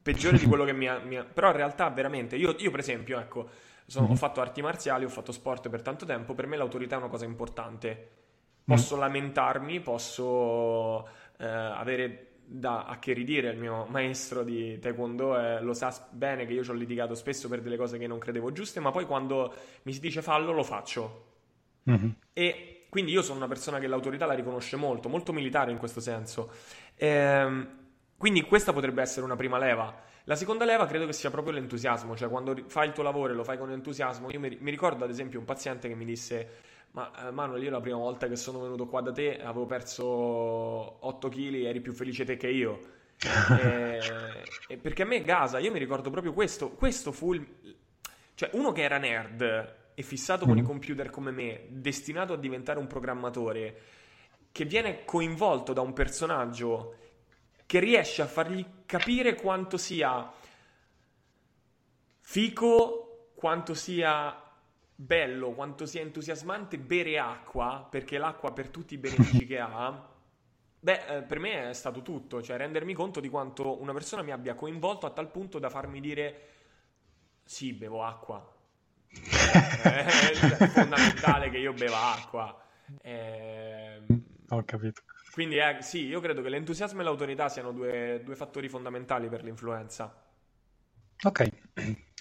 [0.00, 1.24] peggiore di quello che mi ha, mi ha...
[1.24, 3.48] però in realtà veramente, io, io per esempio, ecco,
[3.86, 4.16] sono, ho mm-hmm.
[4.16, 7.24] fatto arti marziali, ho fatto sport per tanto tempo, per me l'autorità è una cosa
[7.24, 8.26] importante
[8.68, 9.00] Posso mm.
[9.00, 15.72] lamentarmi, posso eh, avere da a che ridire il mio maestro di taekwondo eh, lo
[15.72, 18.78] sa bene che io ci ho litigato spesso per delle cose che non credevo giuste,
[18.80, 21.24] ma poi quando mi si dice fallo lo faccio.
[21.90, 22.08] Mm-hmm.
[22.34, 26.00] E quindi io sono una persona che l'autorità la riconosce molto, molto militare in questo
[26.00, 26.50] senso.
[26.96, 27.68] Ehm,
[28.16, 30.06] quindi questa potrebbe essere una prima leva.
[30.24, 33.36] La seconda leva credo che sia proprio l'entusiasmo, cioè quando fai il tuo lavoro e
[33.36, 34.30] lo fai con entusiasmo.
[34.30, 37.70] Io mi, mi ricordo ad esempio un paziente che mi disse ma eh, Manuel, io
[37.70, 41.92] la prima volta che sono venuto qua da te avevo perso 8 kg, eri più
[41.92, 42.96] felice te che io.
[43.60, 44.00] e,
[44.68, 47.46] e perché a me Gaza, io mi ricordo proprio questo, questo fu il...
[48.34, 50.48] Cioè, uno che era nerd e fissato mm.
[50.48, 53.80] con i computer come me, destinato a diventare un programmatore,
[54.52, 56.94] che viene coinvolto da un personaggio
[57.66, 60.32] che riesce a fargli capire quanto sia
[62.20, 64.40] fico, quanto sia
[64.94, 70.08] bello, quanto sia entusiasmante bere acqua, perché l'acqua per tutti i benefici che ha,
[70.78, 74.30] beh, eh, per me è stato tutto, cioè rendermi conto di quanto una persona mi
[74.30, 76.48] abbia coinvolto a tal punto da farmi dire
[77.42, 78.57] sì, bevo acqua.
[79.82, 82.60] È fondamentale che io beva acqua.
[83.00, 84.02] Eh,
[84.50, 85.02] Ho capito.
[85.30, 89.42] Quindi eh, sì, io credo che l'entusiasmo e l'autorità siano due, due fattori fondamentali per
[89.42, 90.14] l'influenza.
[91.24, 91.48] Ok,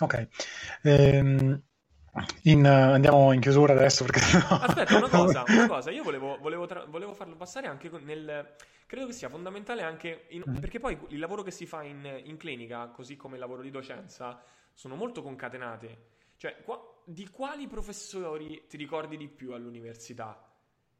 [0.01, 0.27] ok.
[0.83, 1.61] Ehm,
[2.43, 4.21] in, uh, andiamo in chiusura adesso perché
[4.59, 5.91] Aspetta, una cosa, una cosa.
[5.91, 8.55] io volevo, volevo, tra- volevo farlo passare anche nel...
[8.87, 10.57] Credo che sia fondamentale anche, in- Mm.
[10.59, 13.69] perché poi il lavoro che si fa in, in clinica, così come il lavoro di
[13.69, 14.41] docenza,
[14.73, 16.15] sono molto concatenate.
[16.37, 20.49] Cioè, qua- di quali professori ti ricordi di più all'università?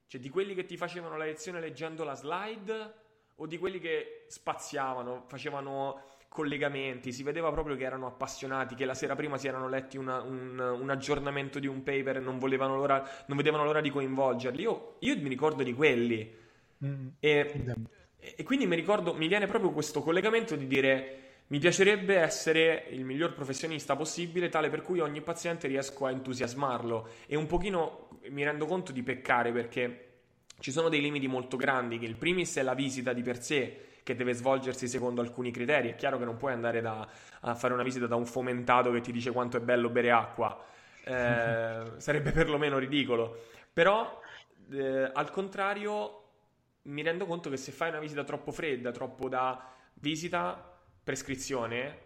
[0.08, 2.94] Cioè, di quelli che ti facevano la lezione leggendo la slide
[3.36, 8.94] o di quelli che spaziavano, facevano collegamenti, si vedeva proprio che erano appassionati, che la
[8.94, 12.76] sera prima si erano letti una- un, un aggiornamento di un paper e non, volevano
[12.76, 14.62] l'ora, non vedevano l'ora di coinvolgerli.
[14.62, 16.36] Io, io mi ricordo di quelli.
[16.86, 17.88] Mm, E, idem.
[18.20, 23.06] e quindi mi ricordo, mi viene proprio questo collegamento di dire mi piacerebbe essere il
[23.06, 28.44] miglior professionista possibile, tale per cui ogni paziente riesco a entusiasmarlo e un pochino mi
[28.44, 30.04] rendo conto di peccare perché
[30.60, 33.82] ci sono dei limiti molto grandi, che il primis è la visita di per sé,
[34.04, 35.90] che deve svolgersi secondo alcuni criteri.
[35.90, 37.08] È chiaro che non puoi andare da-
[37.42, 40.60] a fare una visita da un fomentato che ti dice quanto è bello bere acqua,
[41.04, 43.46] Eh, sarebbe perlomeno ridicolo.
[43.72, 44.20] Però,
[44.72, 46.24] eh, al contrario,
[46.84, 50.77] mi rendo conto che se fai una visita troppo fredda, troppo da visita,
[51.08, 52.00] prescrizione,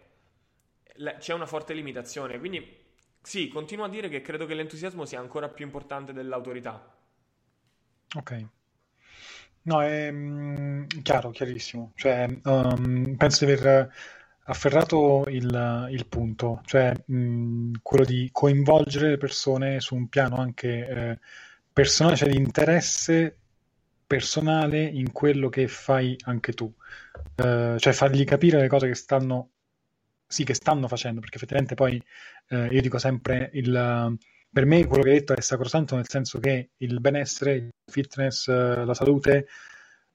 [1.18, 2.38] c'è una forte limitazione.
[2.38, 2.64] Quindi,
[3.20, 6.94] sì, continuo a dire che credo che l'entusiasmo sia ancora più importante dell'autorità.
[8.14, 8.46] Ok.
[9.62, 11.90] No, è mm, chiaro, chiarissimo.
[11.96, 13.92] Cioè, um, penso di aver
[14.44, 20.86] afferrato il, il punto, cioè mm, quello di coinvolgere le persone su un piano anche
[20.86, 21.18] eh,
[21.72, 23.38] personale, cioè di interesse
[24.12, 26.70] personale in quello che fai anche tu.
[27.34, 29.52] Eh, cioè fargli capire le cose che stanno,
[30.26, 32.02] sì, che stanno facendo, perché effettivamente poi
[32.48, 34.18] eh, io dico sempre il
[34.52, 38.48] per me quello che hai detto è sacrosanto nel senso che il benessere, il fitness,
[38.48, 39.46] eh, la salute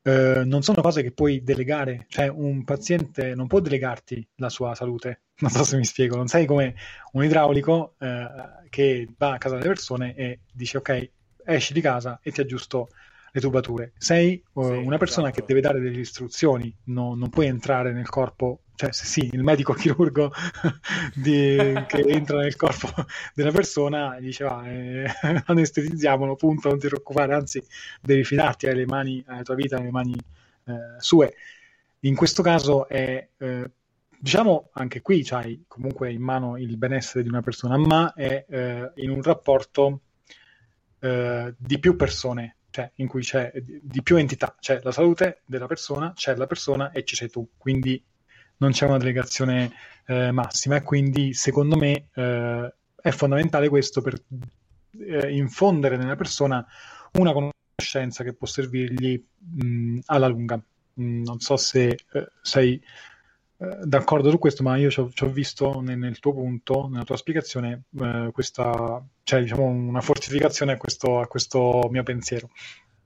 [0.04, 4.76] eh, non sono cose che puoi delegare, cioè un paziente non può delegarti la sua
[4.76, 6.76] salute, non so se mi spiego, non sei come
[7.14, 8.28] un idraulico eh,
[8.70, 11.10] che va a casa delle persone e dice ok,
[11.46, 12.90] esci di casa e ti aggiusto
[13.38, 13.94] le tubature.
[13.98, 15.42] Sei eh, Sì, una persona esatto.
[15.42, 19.44] che deve dare delle istruzioni, no- non puoi entrare nel corpo, cioè se sì, il
[19.44, 20.32] medico chirurgo
[21.14, 22.90] di- che entra nel corpo
[23.34, 25.06] della persona e dice va, eh,
[25.46, 27.64] anestetizziamolo, punto, non ti preoccupare, anzi
[28.02, 30.16] devi fidarti alle mani, alla tua vita, alle mani
[30.66, 31.34] eh, sue.
[32.02, 33.72] In questo caso è, eh,
[34.18, 38.92] diciamo, anche qui c'hai comunque in mano il benessere di una persona, ma è eh,
[38.96, 40.02] in un rapporto
[41.00, 43.52] eh, di più persone, cioè in cui c'è
[43.82, 47.50] di, più entità, c'è la salute della persona, c'è la persona e ci sei tu,
[47.58, 48.02] quindi
[48.58, 49.72] non c'è una delegazione
[50.06, 50.76] eh, massima.
[50.76, 54.22] E quindi secondo me eh, è fondamentale questo per
[54.92, 56.64] eh, infondere nella persona
[57.14, 60.58] una conoscenza che può servirgli mh, alla lunga.
[60.94, 62.80] Mh, non so se eh, sei
[63.58, 67.84] d'accordo su questo, ma io ci ho, visto nel, nel tuo punto, nella tua spiegazione,
[68.00, 72.50] eh, questa, cioè diciamo una fortificazione a questo, a questo mio pensiero.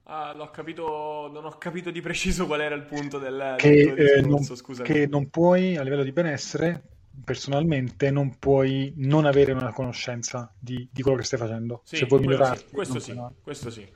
[0.04, 3.84] Ah, l'ho capito, non ho capito di preciso qual era il punto del, del Che,
[3.84, 6.84] tuo eh, non, che non puoi, a livello di benessere,
[7.24, 11.82] personalmente, non puoi non avere una conoscenza di, di quello che stai facendo.
[11.86, 13.90] Sì, Se vuoi quello sì, migliorarti, questo sì, questo sì.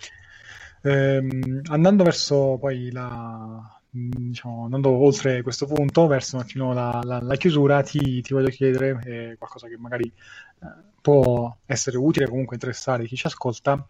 [0.83, 7.21] Ehm, andando verso poi la, diciamo, andando oltre questo punto, verso un attimo la, la-
[7.21, 10.67] la chiusura, ti, ti voglio chiedere eh, qualcosa che magari eh,
[11.01, 13.85] può essere utile, comunque interessare chi ci ascolta.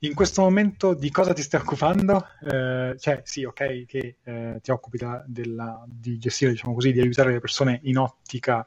[0.00, 2.26] In questo momento di cosa ti stai occupando?
[2.42, 7.00] Eh, cioè, sì, ok, che eh, ti occupi da- della- di gestire, diciamo così, di
[7.00, 8.66] aiutare le persone in ottica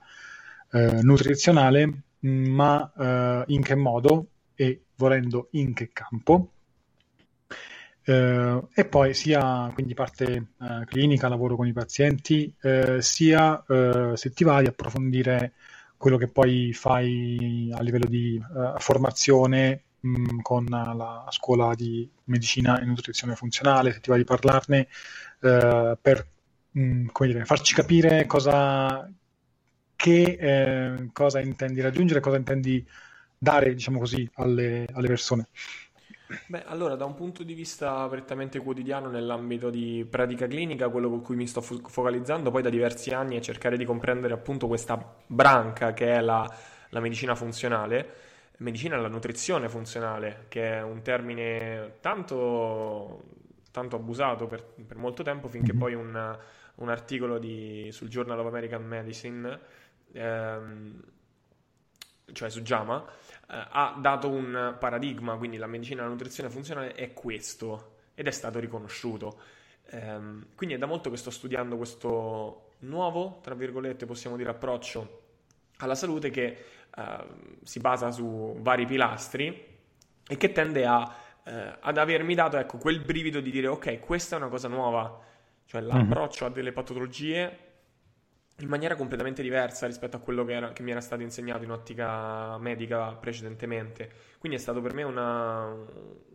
[0.71, 6.51] eh, nutrizionale, ma eh, in che modo e volendo in che campo?
[8.09, 10.25] Eh, e poi sia quindi parte
[10.61, 15.53] eh, clinica, lavoro con i pazienti, eh, sia eh, se ti va di approfondire
[15.97, 22.79] quello che poi fai a livello di eh, formazione mh, con la scuola di medicina
[22.79, 24.87] e nutrizione funzionale, se ti va di parlarne
[25.41, 26.27] eh, per
[26.71, 29.09] mh, come dire, farci capire cosa,
[29.95, 32.85] che, cosa intendi raggiungere, cosa intendi
[33.37, 35.47] dare, diciamo così, alle, alle persone.
[36.49, 41.21] Beh, allora, da un punto di vista prettamente quotidiano nell'ambito di pratica clinica, quello con
[41.21, 44.97] cui mi sto fo- focalizzando poi da diversi anni è cercare di comprendere appunto questa
[45.25, 46.49] branca che è la,
[46.89, 48.13] la medicina funzionale,
[48.57, 53.23] medicina e la nutrizione funzionale, che è un termine tanto,
[53.71, 55.77] tanto abusato per, per molto tempo finché Mhm.
[55.77, 56.37] poi un,
[56.75, 59.59] un articolo di- sul Journal of American Medicine,
[60.13, 61.01] ehm,
[62.33, 63.05] cioè su JAMA,
[63.47, 68.31] ha dato un paradigma, quindi la medicina e la nutrizione funzionale è questo ed è
[68.31, 69.39] stato riconosciuto.
[69.89, 75.21] Ehm, quindi è da molto che sto studiando questo nuovo, tra virgolette, possiamo dire, approccio
[75.77, 76.57] alla salute che
[76.95, 77.25] eh,
[77.63, 79.65] si basa su vari pilastri
[80.27, 84.35] e che tende a, eh, ad avermi dato ecco, quel brivido di dire ok, questa
[84.35, 85.21] è una cosa nuova,
[85.65, 85.87] cioè mhm.
[85.87, 87.65] l'approccio a delle patologie
[88.59, 91.71] in maniera completamente diversa rispetto a quello che, era, che, mi era stato insegnato in
[91.71, 94.09] ottica medica precedentemente.
[94.39, 95.75] Quindi è stato per me una,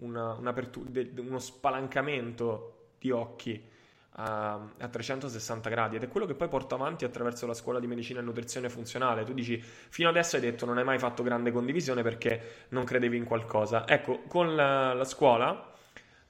[0.01, 0.55] una, una
[0.87, 3.71] de, uno spalancamento di occhi
[4.17, 7.89] a, a, 360 gradi ed è quello che poi porto avanti attraverso la scuola di
[7.89, 9.25] medicina e nutrizione funzionale.
[9.25, 13.17] Tu dici, fino adesso hai detto non hai mai fatto grande condivisione perché non credevi
[13.17, 13.85] in qualcosa.
[13.89, 15.73] Ecco, con la, la scuola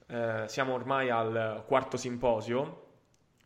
[0.07, 2.82] eh, siamo ormai al quarto simposio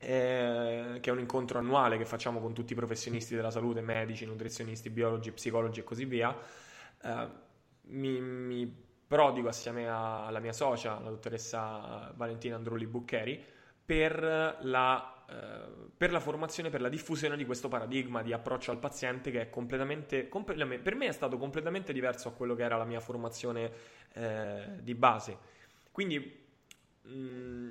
[0.08, 4.24] eh, che è un incontro annuale che facciamo con tutti i professionisti della salute, medici,
[4.24, 6.32] nutrizionisti, biologi, psicologi e così via,
[7.02, 7.28] eh,
[7.86, 13.44] mi, mi, prodigo assieme a, alla mia socia, la dottoressa Valentina Androli Buccheri,
[13.84, 18.78] per la, eh, per la formazione, per la diffusione di questo paradigma di approccio al
[18.78, 22.76] paziente che è completamente, completamente per me è stato completamente diverso a quello che era
[22.76, 23.72] la mia formazione
[24.12, 25.36] eh, di base.
[25.90, 26.46] Quindi
[27.02, 27.68] mh,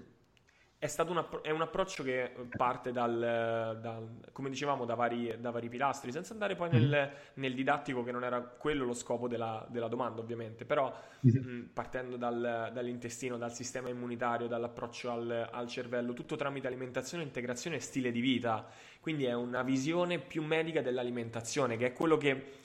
[0.86, 5.36] è, stato un, appro- è un approccio che parte dal, dal come dicevamo, da vari,
[5.40, 7.10] da vari, pilastri, senza andare poi nel, mm-hmm.
[7.36, 10.94] nel, didattico, che non era quello lo scopo della, della domanda, ovviamente, però
[11.26, 11.58] mm-hmm.
[11.58, 17.78] mh, partendo dal, dall'intestino, dal sistema immunitario, dall'approccio al, al, cervello, tutto tramite alimentazione, integrazione
[17.78, 18.66] e stile di vita.
[19.02, 22.64] Quindi è una visione più medica dell'alimentazione, che è quello che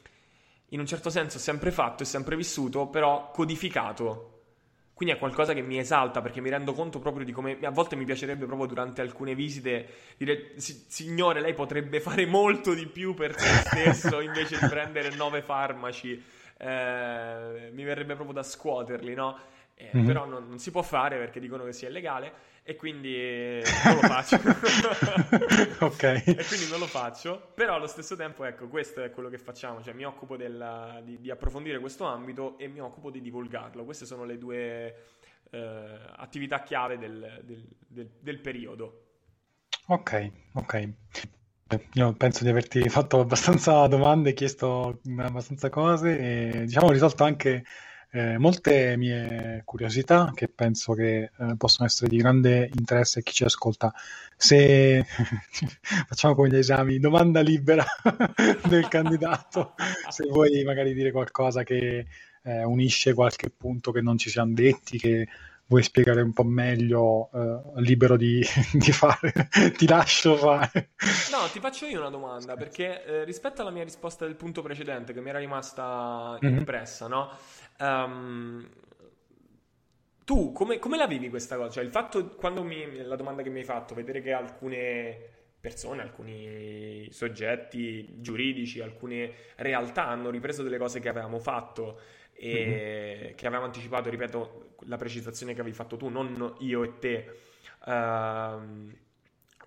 [0.68, 4.39] in un certo senso ho sempre fatto e sempre vissuto, però codificato
[5.00, 7.96] quindi è qualcosa che mi esalta perché mi rendo conto proprio di come a volte
[7.96, 9.88] mi piacerebbe proprio durante alcune visite
[10.18, 15.40] dire signore lei potrebbe fare molto di più per se stesso invece di prendere nove
[15.40, 16.22] farmaci.
[16.60, 19.38] Eh, mi verrebbe proprio da scuoterli, no?
[19.74, 20.06] Eh, mm-hmm.
[20.06, 24.00] Però non, non, si può fare perché dicono che sia illegale e quindi non lo
[24.02, 24.36] faccio.
[25.86, 26.02] ok.
[26.02, 29.82] E quindi non lo faccio, però allo stesso tempo, ecco, questo è quello che facciamo,
[29.82, 33.84] cioè mi occupo della, di, di, approfondire questo ambito e mi occupo di divulgarlo.
[33.84, 35.04] Queste sono le due
[35.48, 39.06] eh, attività chiave del, del, del, del periodo.
[39.86, 40.88] Ok, ok.
[41.94, 47.64] Io penso di averti fatto abbastanza domande, chiesto abbastanza cose e diciamo risolto anche
[48.12, 53.32] eh, molte mie curiosità che penso che eh, possono essere di grande interesse a chi
[53.32, 53.92] ci ascolta.
[54.36, 55.04] Se
[56.08, 57.84] facciamo come gli esami, domanda libera
[58.68, 59.74] del candidato,
[60.08, 62.06] se vuoi magari dire qualcosa che
[62.42, 65.28] eh, unisce qualche punto che non ci siamo detti, che
[65.70, 68.44] vuoi spiegare un po' meglio, eh, libero di,
[68.74, 70.90] di, fare, ti lascio fare.
[71.30, 75.12] No, ti faccio io una domanda, perché eh, rispetto alla mia risposta del punto precedente,
[75.12, 76.58] che mi era rimasta mm-hmm.
[76.58, 77.30] impressa, no?
[77.78, 78.68] Um,
[80.24, 81.70] tu come, come, la vivi questa cosa?
[81.70, 85.18] Cioè, il fatto, quando mi, la domanda che mi hai fatto, vedere che alcune
[85.60, 92.00] persone, alcuni soggetti giuridici, alcune realtà hanno ripreso delle cose che avevamo fatto
[92.42, 93.34] e mm-hmm.
[93.34, 97.36] che avevamo anticipato, ripeto, la precisazione che avevi fatto tu, non io e te.
[97.84, 98.98] Uh,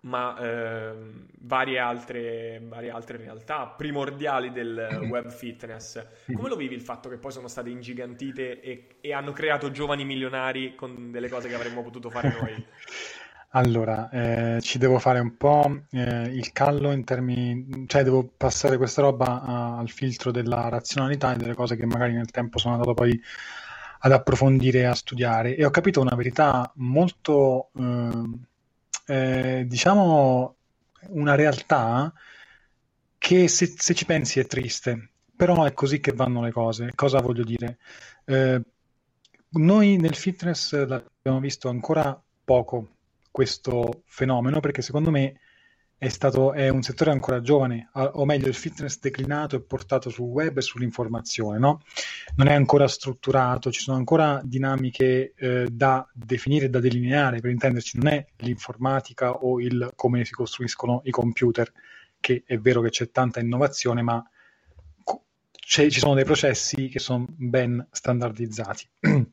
[0.01, 0.93] ma eh,
[1.39, 5.09] varie, altre, varie, altre, realtà primordiali del mm-hmm.
[5.09, 5.97] web fitness.
[5.97, 6.35] Mm-hmm.
[6.35, 10.03] Come lo vivi il fatto che poi sono state ingigantite e, e hanno creato giovani
[10.03, 12.65] milionari con delle cose che avremmo potuto fare noi?
[13.55, 18.77] Allora, eh, ci devo fare un po' eh, il callo in termini, cioè devo passare
[18.77, 22.73] questa roba a, al filtro della razionalità e delle cose che magari nel tempo sono
[22.73, 23.19] andato poi
[23.99, 28.29] ad approfondire e a studiare e ho capito una verità molto eh,
[29.05, 30.55] eh, diciamo,
[31.09, 32.11] una realtà
[33.19, 36.91] che se, se, ci pensi è triste, però è così che vanno le cose.
[36.95, 37.77] Cosa voglio dire?
[38.25, 38.61] Eh,
[39.51, 42.92] noi nel fitness l'abbiamo visto ancora poco
[43.33, 45.39] questo fenomeno perché secondo me
[45.97, 50.27] è, stato, è un settore ancora giovane, o meglio il fitness declinato e portato sul
[50.27, 51.81] web e sull'informazione, no?
[52.35, 57.97] non è ancora strutturato, ci sono ancora dinamiche eh, da definire, da delineare, per intenderci
[57.97, 61.71] non è l'informatica o il come si costruiscono i computer,
[62.19, 64.23] che è vero che c'è tanta innovazione, ma
[65.65, 68.87] ci sono dei processi che sono ben standardizzati.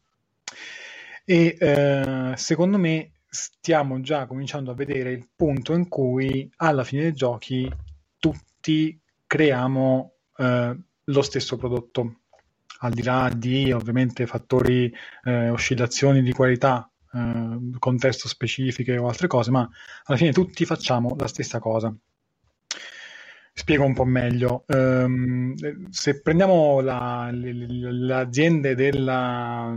[1.27, 7.03] e eh, secondo me stiamo già cominciando a vedere il punto in cui alla fine
[7.03, 7.71] dei giochi
[8.19, 12.23] tutti creiamo eh, lo stesso prodotto,
[12.81, 14.93] al di là di ovviamente fattori,
[15.25, 19.69] eh, oscillazioni di qualità, eh, contesto specifiche o altre cose, ma
[20.05, 21.95] alla fine tutti facciamo la stessa cosa.
[23.53, 24.65] Spiego un po' meglio.
[24.69, 25.55] Um,
[25.91, 29.75] se prendiamo la, le, le, aziende della,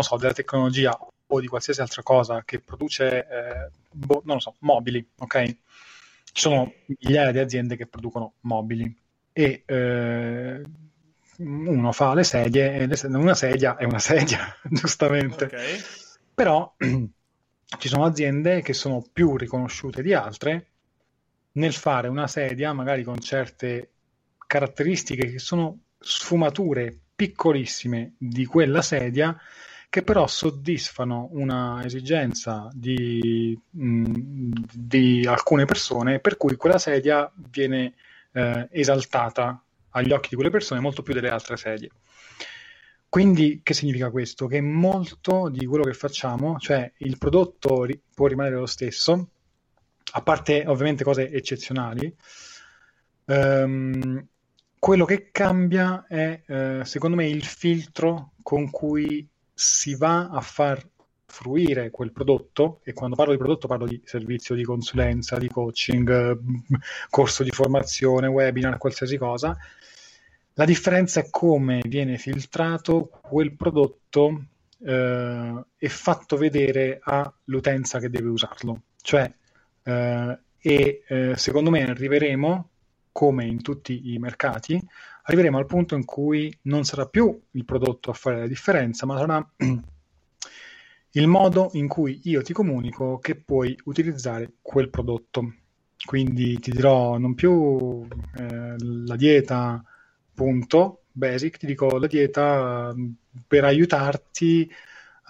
[0.00, 0.96] so, della tecnologia
[1.32, 5.44] o di qualsiasi altra cosa che produce, eh, boh, non lo so, mobili, ok?
[5.44, 8.94] Ci sono migliaia di aziende che producono mobili
[9.32, 10.62] e eh,
[11.38, 15.44] uno fa le sedie e le, una sedia è una sedia, giustamente.
[15.44, 15.78] Okay.
[16.34, 16.74] Però
[17.78, 20.66] ci sono aziende che sono più riconosciute di altre
[21.52, 23.90] nel fare una sedia magari con certe
[24.46, 29.36] caratteristiche che sono sfumature piccolissime di quella sedia
[29.90, 37.94] che però soddisfano una esigenza di, mh, di alcune persone per cui quella sedia viene
[38.32, 39.60] eh, esaltata
[39.90, 41.90] agli occhi di quelle persone molto più delle altre sedie.
[43.08, 44.46] Quindi che significa questo?
[44.46, 49.30] Che molto di quello che facciamo, cioè il prodotto ri- può rimanere lo stesso,
[50.12, 52.14] a parte ovviamente cose eccezionali,
[53.24, 54.26] ehm,
[54.78, 59.28] quello che cambia è, eh, secondo me, il filtro con cui
[59.60, 60.82] si va a far
[61.26, 66.40] fruire quel prodotto, e quando parlo di prodotto parlo di servizio di consulenza, di coaching,
[67.10, 69.54] corso di formazione, webinar, qualsiasi cosa,
[70.54, 74.44] la differenza è come viene filtrato quel prodotto
[74.82, 78.84] eh, e fatto vedere all'utenza che deve usarlo.
[79.02, 79.30] Cioè,
[79.82, 82.68] eh, e eh, secondo me arriveremo,
[83.12, 84.82] come in tutti i mercati,
[85.30, 89.16] arriveremo al punto in cui non sarà più il prodotto a fare la differenza, ma
[89.16, 89.52] sarà
[91.12, 95.54] il modo in cui io ti comunico che puoi utilizzare quel prodotto.
[96.04, 98.06] Quindi ti dirò non più
[98.36, 99.84] eh, la dieta,
[100.34, 102.92] punto, basic, ti dico la dieta
[103.46, 104.68] per aiutarti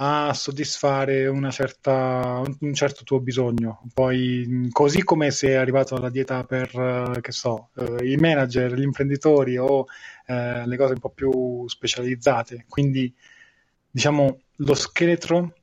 [0.02, 3.82] a soddisfare certa, un certo tuo bisogno.
[3.92, 8.82] Poi, così come sei arrivato alla dieta per, uh, che so, uh, i manager, gli
[8.82, 9.84] imprenditori o uh,
[10.64, 12.64] le cose un po' più specializzate.
[12.66, 13.14] Quindi,
[13.90, 15.54] diciamo, lo scheletro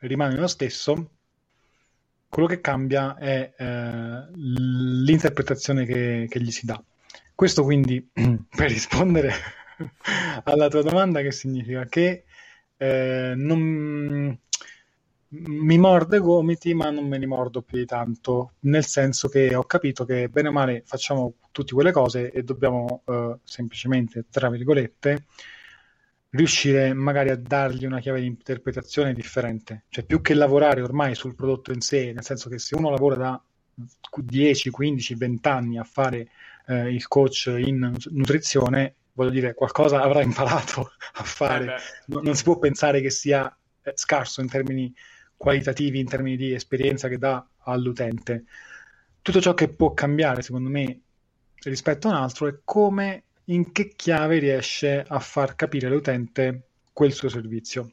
[0.00, 1.10] rimane lo stesso.
[2.28, 3.52] Quello che cambia è
[4.34, 6.82] l'interpretazione che, che gli si dà.
[7.34, 8.06] Questo quindi,
[8.54, 9.32] per rispondere
[10.44, 12.24] alla tua domanda, che significa che
[12.82, 14.36] eh, non,
[15.28, 19.54] mi mordo i gomiti, ma non me li mordo più di tanto, nel senso che
[19.54, 24.50] ho capito che bene o male facciamo tutte quelle cose e dobbiamo eh, semplicemente, tra
[24.50, 25.26] virgolette,
[26.30, 29.84] riuscire magari a dargli una chiave di interpretazione differente.
[29.88, 33.16] Cioè, più che lavorare ormai sul prodotto in sé, nel senso che se uno lavora
[33.16, 33.42] da
[34.16, 36.28] 10, 15, 20 anni a fare
[36.66, 41.64] eh, il coach in nutrizione, voglio dire, qualcosa avrà imparato a fare.
[41.64, 44.92] Eh non, non, si può pensare che sia eh, scarso in termini
[45.36, 48.44] qualitativi, in termini di esperienza che dà all'utente.
[49.20, 51.00] Tutto ciò che può cambiare, secondo me,
[51.64, 57.12] rispetto a un altro è come, in che chiave riesce a far capire all'utente quel
[57.12, 57.92] suo servizio.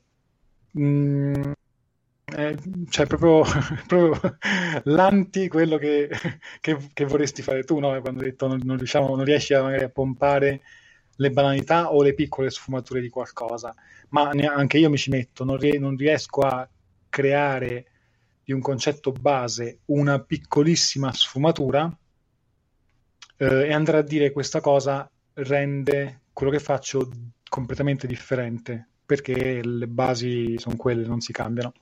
[0.78, 1.52] Mm,
[2.36, 2.58] eh,
[2.90, 3.44] cioè proprio,
[3.88, 4.38] proprio
[4.84, 6.10] l'anti quello che,
[6.62, 8.00] che, che, vorresti fare tu, no?
[8.02, 10.62] quando hai detto non, non, riusciamo, non riesci a, magari a pompare
[11.20, 13.76] le banalità o le piccole sfumature di qualcosa,
[14.10, 16.68] ma anche io mi ci metto, non, rie- non riesco a
[17.10, 17.86] creare
[18.44, 21.96] di un concetto base una piccolissima sfumatura
[23.38, 27.10] eh, e andare a dire questa cosa rende quello che faccio
[27.50, 31.74] completamente differente perché le basi sono quelle, non si cambiano.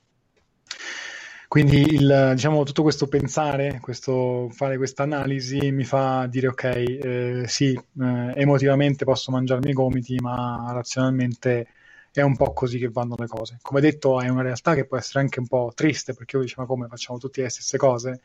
[1.47, 7.43] Quindi il, diciamo, tutto questo pensare, questo, fare questa analisi mi fa dire ok, eh,
[7.47, 11.67] sì, eh, emotivamente posso mangiarmi i gomiti, ma razionalmente
[12.11, 13.59] è un po' così che vanno le cose.
[13.61, 16.61] Come detto, è una realtà che può essere anche un po' triste, perché io dicevo,
[16.63, 18.21] ma come facciamo tutte le stesse cose?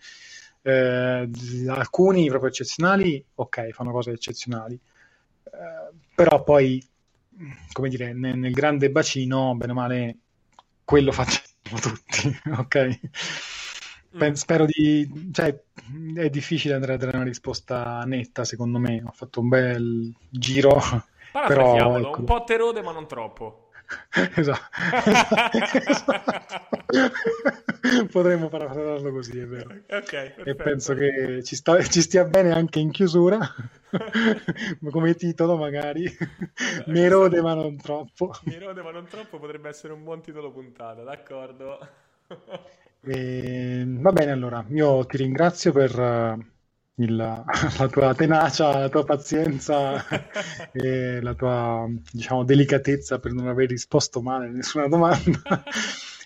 [0.62, 1.30] Eh,
[1.68, 6.84] alcuni proprio eccezionali, ok, fanno cose eccezionali, eh, però poi,
[7.72, 10.16] come dire, nel, nel grande bacino, bene o male,
[10.84, 13.00] quello facciamo tutti, ok?
[14.16, 14.32] Mm.
[14.32, 15.30] Spero di...
[15.32, 15.58] cioè,
[16.14, 19.02] è difficile andare a dare una risposta netta, secondo me.
[19.06, 20.78] Ho fatto un bel giro,
[21.32, 21.98] però...
[21.98, 22.18] Ecco.
[22.20, 23.70] Un po' terode, ma non troppo.
[24.36, 24.68] esatto.
[25.52, 26.30] esatto.
[28.10, 29.74] Potremmo parafrasarlo così, è vero.
[29.88, 33.38] Okay, e penso che ci, sta, ci, stia bene anche in chiusura,
[34.90, 36.04] come titolo magari.
[36.86, 38.32] Mi erode ma non troppo.
[38.44, 41.78] Mi erode ma non troppo potrebbe essere un buon titolo puntata, d'accordo?
[43.04, 46.50] e, va bene allora, io ti ringrazio per
[47.02, 47.16] il,
[47.78, 50.04] la tua tenacia, la tua pazienza
[50.72, 55.42] e la tua diciamo, delicatezza per non aver risposto male a nessuna domanda.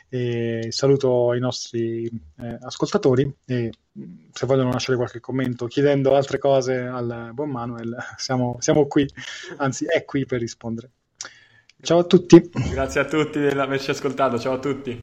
[0.08, 3.72] E saluto i nostri eh, ascoltatori e
[4.30, 9.04] se vogliono lasciare qualche commento chiedendo altre cose al buon Manuel, siamo, siamo qui,
[9.56, 10.90] anzi è qui per rispondere.
[11.82, 12.50] Ciao a tutti.
[12.70, 15.00] Grazie a tutti per averci ascoltato, ciao a tutti.